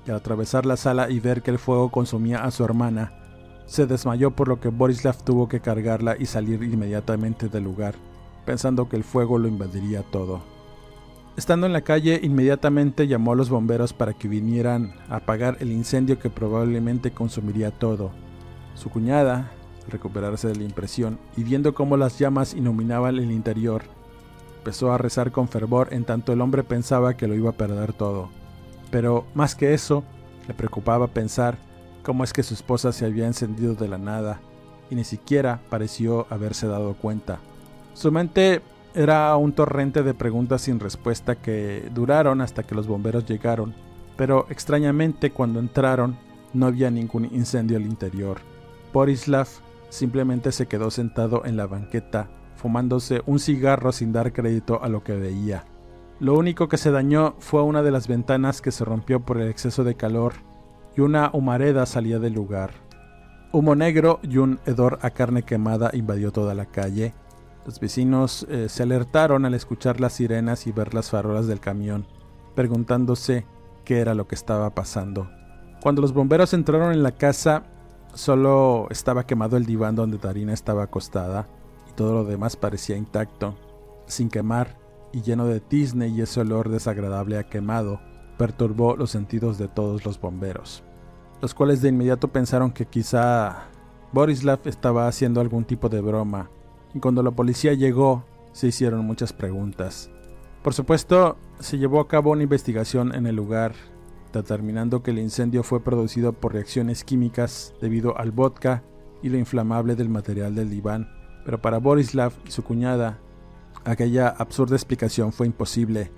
y 0.06 0.10
al 0.10 0.16
atravesar 0.16 0.66
la 0.66 0.76
sala 0.76 1.10
y 1.10 1.20
ver 1.20 1.42
que 1.42 1.50
el 1.50 1.58
fuego 1.58 1.90
consumía 1.90 2.44
a 2.44 2.50
su 2.50 2.64
hermana, 2.64 3.12
se 3.66 3.86
desmayó 3.86 4.30
por 4.30 4.48
lo 4.48 4.60
que 4.60 4.68
Borislav 4.68 5.22
tuvo 5.24 5.48
que 5.48 5.60
cargarla 5.60 6.16
y 6.18 6.26
salir 6.26 6.62
inmediatamente 6.62 7.48
del 7.48 7.64
lugar, 7.64 7.96
pensando 8.44 8.88
que 8.88 8.96
el 8.96 9.04
fuego 9.04 9.38
lo 9.38 9.48
invadiría 9.48 10.02
todo. 10.02 10.40
Estando 11.36 11.66
en 11.66 11.72
la 11.72 11.82
calle, 11.82 12.20
inmediatamente 12.22 13.08
llamó 13.08 13.32
a 13.32 13.36
los 13.36 13.50
bomberos 13.50 13.92
para 13.92 14.14
que 14.14 14.28
vinieran 14.28 14.94
a 15.10 15.16
apagar 15.16 15.58
el 15.60 15.70
incendio 15.70 16.18
que 16.18 16.30
probablemente 16.30 17.10
consumiría 17.10 17.72
todo. 17.72 18.10
Su 18.74 18.88
cuñada, 18.88 19.50
al 19.84 19.90
recuperarse 19.90 20.48
de 20.48 20.56
la 20.56 20.64
impresión 20.64 21.18
y 21.36 21.42
viendo 21.42 21.74
cómo 21.74 21.96
las 21.96 22.18
llamas 22.18 22.54
iluminaban 22.54 23.16
el 23.16 23.30
interior, 23.30 23.82
empezó 24.66 24.90
a 24.90 24.98
rezar 24.98 25.30
con 25.30 25.46
fervor 25.46 25.90
en 25.92 26.04
tanto 26.04 26.32
el 26.32 26.40
hombre 26.40 26.64
pensaba 26.64 27.16
que 27.16 27.28
lo 27.28 27.36
iba 27.36 27.50
a 27.50 27.56
perder 27.56 27.92
todo. 27.92 28.30
Pero 28.90 29.24
más 29.32 29.54
que 29.54 29.74
eso, 29.74 30.02
le 30.48 30.54
preocupaba 30.54 31.06
pensar 31.06 31.56
cómo 32.02 32.24
es 32.24 32.32
que 32.32 32.42
su 32.42 32.54
esposa 32.54 32.90
se 32.90 33.04
había 33.04 33.28
encendido 33.28 33.76
de 33.76 33.86
la 33.86 33.96
nada 33.96 34.40
y 34.90 34.96
ni 34.96 35.04
siquiera 35.04 35.60
pareció 35.70 36.26
haberse 36.30 36.66
dado 36.66 36.94
cuenta. 36.94 37.38
Su 37.94 38.10
mente 38.10 38.60
era 38.92 39.36
un 39.36 39.52
torrente 39.52 40.02
de 40.02 40.14
preguntas 40.14 40.62
sin 40.62 40.80
respuesta 40.80 41.36
que 41.36 41.88
duraron 41.94 42.40
hasta 42.40 42.64
que 42.64 42.74
los 42.74 42.88
bomberos 42.88 43.24
llegaron, 43.24 43.72
pero 44.16 44.46
extrañamente 44.50 45.30
cuando 45.30 45.60
entraron 45.60 46.18
no 46.54 46.66
había 46.66 46.90
ningún 46.90 47.26
incendio 47.26 47.76
al 47.76 47.86
interior. 47.86 48.38
Borislav 48.92 49.46
simplemente 49.90 50.50
se 50.50 50.66
quedó 50.66 50.90
sentado 50.90 51.44
en 51.44 51.56
la 51.56 51.68
banqueta, 51.68 52.28
fumándose 52.66 53.22
un 53.26 53.38
cigarro 53.38 53.92
sin 53.92 54.12
dar 54.12 54.32
crédito 54.32 54.82
a 54.82 54.88
lo 54.88 55.04
que 55.04 55.14
veía. 55.14 55.64
Lo 56.18 56.34
único 56.34 56.68
que 56.68 56.78
se 56.78 56.90
dañó 56.90 57.36
fue 57.38 57.62
una 57.62 57.84
de 57.84 57.92
las 57.92 58.08
ventanas 58.08 58.60
que 58.60 58.72
se 58.72 58.84
rompió 58.84 59.20
por 59.20 59.38
el 59.38 59.48
exceso 59.48 59.84
de 59.84 59.94
calor 59.94 60.32
y 60.96 61.02
una 61.02 61.30
humareda 61.32 61.86
salía 61.86 62.18
del 62.18 62.32
lugar. 62.32 62.72
Humo 63.52 63.76
negro 63.76 64.18
y 64.24 64.38
un 64.38 64.58
hedor 64.66 64.98
a 65.02 65.10
carne 65.10 65.44
quemada 65.44 65.92
invadió 65.92 66.32
toda 66.32 66.54
la 66.54 66.66
calle 66.66 67.14
los 67.64 67.78
vecinos 67.80 68.46
eh, 68.48 68.68
se 68.68 68.84
alertaron 68.84 69.44
al 69.44 69.54
escuchar 69.54 70.00
las 70.00 70.14
sirenas 70.14 70.68
y 70.68 70.72
ver 70.72 70.92
las 70.92 71.10
farolas 71.10 71.48
del 71.48 71.58
camión, 71.58 72.06
preguntándose 72.54 73.44
qué 73.84 73.98
era 73.98 74.14
lo 74.14 74.28
que 74.28 74.36
estaba 74.36 74.70
pasando. 74.70 75.28
Cuando 75.82 76.00
los 76.00 76.12
bomberos 76.12 76.52
entraron 76.52 76.92
en 76.92 77.02
la 77.02 77.12
casa, 77.12 77.64
solo 78.14 78.86
estaba 78.90 79.26
quemado 79.26 79.56
el 79.56 79.66
diván 79.66 79.96
donde 79.96 80.18
Tarina 80.18 80.52
estaba 80.52 80.84
acostada 80.84 81.48
todo 81.96 82.12
lo 82.12 82.24
demás 82.24 82.56
parecía 82.56 82.96
intacto, 82.96 83.56
sin 84.06 84.28
quemar 84.28 84.78
y 85.12 85.22
lleno 85.22 85.46
de 85.46 85.60
tizne 85.60 86.08
y 86.08 86.20
ese 86.20 86.40
olor 86.40 86.68
desagradable 86.68 87.38
a 87.38 87.48
quemado 87.48 88.00
perturbó 88.38 88.96
los 88.96 89.10
sentidos 89.10 89.58
de 89.58 89.66
todos 89.66 90.04
los 90.04 90.20
bomberos, 90.20 90.84
los 91.40 91.54
cuales 91.54 91.80
de 91.80 91.88
inmediato 91.88 92.28
pensaron 92.28 92.70
que 92.70 92.86
quizá 92.86 93.68
Borislav 94.12 94.60
estaba 94.66 95.08
haciendo 95.08 95.40
algún 95.40 95.64
tipo 95.64 95.88
de 95.88 96.00
broma 96.00 96.50
y 96.94 97.00
cuando 97.00 97.22
la 97.22 97.30
policía 97.30 97.72
llegó 97.72 98.24
se 98.52 98.68
hicieron 98.68 99.04
muchas 99.04 99.32
preguntas. 99.32 100.10
Por 100.62 100.74
supuesto, 100.74 101.36
se 101.60 101.78
llevó 101.78 102.00
a 102.00 102.08
cabo 102.08 102.32
una 102.32 102.42
investigación 102.42 103.14
en 103.14 103.26
el 103.26 103.36
lugar, 103.36 103.72
determinando 104.32 105.02
que 105.02 105.12
el 105.12 105.18
incendio 105.18 105.62
fue 105.62 105.80
producido 105.80 106.32
por 106.32 106.54
reacciones 106.54 107.04
químicas 107.04 107.74
debido 107.80 108.18
al 108.18 108.32
vodka 108.32 108.82
y 109.22 109.28
lo 109.28 109.38
inflamable 109.38 109.94
del 109.94 110.08
material 110.08 110.54
del 110.54 110.70
diván, 110.70 111.08
pero 111.46 111.62
para 111.62 111.78
Borislav 111.78 112.32
y 112.44 112.50
su 112.50 112.64
cuñada, 112.64 113.20
aquella 113.84 114.28
absurda 114.28 114.74
explicación 114.74 115.32
fue 115.32 115.46
imposible, 115.46 116.10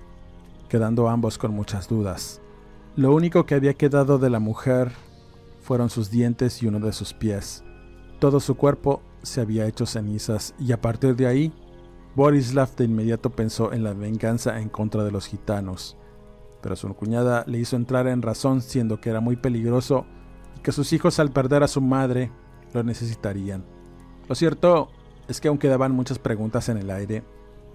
quedando 0.67 1.07
ambos 1.07 1.37
con 1.37 1.53
muchas 1.53 1.87
dudas. 1.87 2.41
Lo 2.95 3.13
único 3.13 3.45
que 3.45 3.53
había 3.53 3.75
quedado 3.75 4.17
de 4.17 4.31
la 4.31 4.39
mujer 4.39 4.91
fueron 5.61 5.91
sus 5.91 6.09
dientes 6.09 6.63
y 6.63 6.67
uno 6.67 6.79
de 6.79 6.93
sus 6.93 7.13
pies. 7.13 7.63
Todo 8.17 8.39
su 8.39 8.55
cuerpo 8.55 9.03
se 9.21 9.39
había 9.39 9.67
hecho 9.67 9.85
cenizas 9.85 10.55
y 10.57 10.71
a 10.71 10.81
partir 10.81 11.15
de 11.15 11.27
ahí, 11.27 11.53
Borislav 12.15 12.75
de 12.75 12.85
inmediato 12.85 13.29
pensó 13.29 13.71
en 13.71 13.83
la 13.83 13.93
venganza 13.93 14.59
en 14.59 14.67
contra 14.67 15.03
de 15.03 15.11
los 15.11 15.27
gitanos. 15.27 15.95
Pero 16.63 16.75
su 16.75 16.91
cuñada 16.95 17.43
le 17.45 17.59
hizo 17.59 17.75
entrar 17.75 18.07
en 18.07 18.23
razón 18.23 18.61
siendo 18.61 18.99
que 18.99 19.11
era 19.11 19.19
muy 19.19 19.35
peligroso 19.35 20.07
y 20.57 20.61
que 20.61 20.71
sus 20.71 20.91
hijos 20.91 21.19
al 21.19 21.31
perder 21.31 21.61
a 21.61 21.67
su 21.67 21.81
madre 21.81 22.31
lo 22.73 22.81
necesitarían. 22.81 23.63
Lo 24.27 24.33
cierto 24.33 24.89
es 25.29 25.39
que 25.39 25.47
aún 25.47 25.59
quedaban 25.59 25.91
muchas 25.91 26.17
preguntas 26.17 26.69
en 26.69 26.77
el 26.77 26.89
aire, 26.89 27.23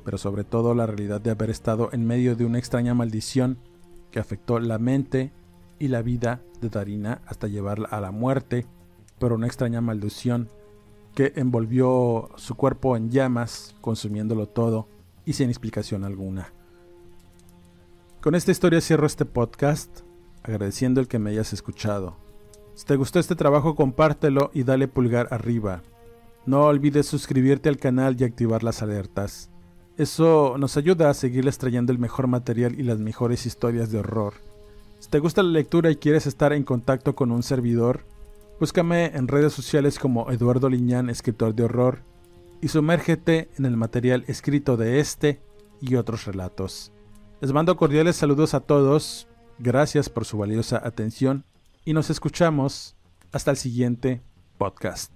pero 0.05 0.19
sobre 0.19 0.43
todo 0.43 0.75
la 0.75 0.87
realidad 0.87 1.21
de 1.21 1.31
haber 1.31 1.51
estado 1.51 1.89
en 1.93 2.05
medio 2.05 2.35
de 2.35 2.45
una 2.45 2.59
extraña 2.59 2.95
maldición 2.95 3.59
que 4.11 4.19
afectó 4.19 4.59
la 4.59 4.79
mente 4.79 5.33
y 5.79 5.89
la 5.89 6.03
vida 6.03 6.43
de 6.61 6.69
Darina 6.69 7.23
hasta 7.27 7.47
llevarla 7.47 7.89
a 7.89 8.01
la 8.01 8.11
muerte 8.11 8.67
por 9.21 9.33
una 9.33 9.47
extraña 9.47 9.81
maldición 9.81 10.49
que 11.15 11.33
envolvió 11.37 12.29
su 12.37 12.57
cuerpo 12.57 12.97
en 12.97 13.11
llamas, 13.11 13.77
consumiéndolo 13.81 14.49
todo 14.49 14.89
y 15.25 15.35
sin 15.35 15.49
explicación 15.49 16.05
alguna. 16.05 16.53
Con 18.21 18.35
esta 18.35 18.51
historia 18.51 18.81
cierro 18.81 19.07
este 19.07 19.25
podcast, 19.25 20.01
agradeciendo 20.43 21.01
el 21.01 21.07
que 21.07 21.21
me 21.21 21.31
hayas 21.31 21.53
escuchado. 21.53 22.17
Si 22.75 22.85
te 22.85 22.97
gustó 22.97 23.21
este 23.21 23.37
trabajo, 23.37 23.77
compártelo 23.77 24.51
y 24.53 24.65
dale 24.65 24.89
pulgar 24.89 25.29
arriba. 25.31 25.83
No 26.47 26.65
olvides 26.65 27.07
suscribirte 27.07 27.69
al 27.69 27.79
canal 27.79 28.17
y 28.19 28.25
activar 28.25 28.63
las 28.63 28.83
alertas. 28.83 29.51
Eso 29.97 30.57
nos 30.59 30.77
ayuda 30.77 31.11
a 31.11 31.15
seguirles 31.15 31.59
trayendo 31.59 31.93
el 31.93 31.99
mejor 31.99 32.27
material 32.27 32.79
y 32.79 32.83
las 32.83 32.99
mejores 32.99 33.47
historias 33.47 33.91
de 33.91 33.99
horror. 33.99 34.35
Si 34.99 35.09
te 35.09 35.19
gusta 35.19 35.43
la 35.43 35.51
lectura 35.51 35.91
y 35.91 35.97
quieres 35.97 36.27
estar 36.27 36.53
en 36.53 36.65
contacto 36.65 37.15
con 37.15 37.31
un 37.31 37.43
servidor, 37.43 38.05
Búscame 38.61 39.07
en 39.07 39.27
redes 39.27 39.53
sociales 39.53 39.99
como 39.99 40.31
Eduardo 40.31 40.69
Liñán, 40.69 41.11
escritor 41.11 41.55
de 41.55 41.65
horror, 41.65 42.03
y 42.61 42.69
sumérgete 42.69 43.51
en 43.59 43.67
el 43.67 43.77
material 43.77 44.25
escrito 44.29 44.77
de 44.77 45.01
este 45.01 45.43
y 45.81 45.97
otros 45.97 46.25
relatos. 46.25 46.93
Les 47.41 47.53
mando 47.53 47.77
cordiales 47.77 48.15
saludos 48.15 48.55
a 48.55 48.61
todos, 48.61 49.27
gracias 49.59 50.09
por 50.09 50.25
su 50.25 50.39
valiosa 50.39 50.81
atención 50.85 51.45
y 51.85 51.95
nos 51.95 52.11
escuchamos 52.11 52.97
hasta 53.33 53.51
el 53.51 53.57
siguiente 53.57 54.23
podcast. 54.57 55.14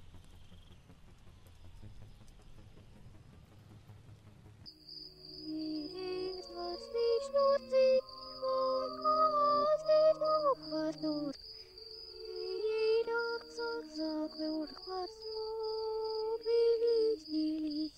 Lord. 11.03 11.37
He 12.17 13.03
dogs 13.05 13.59
on 13.61 13.85
the 13.93 14.29
ground, 14.37 14.71
what's 14.87 15.21
more, 15.35 16.39
release, 16.49 17.29
release. 17.31 17.98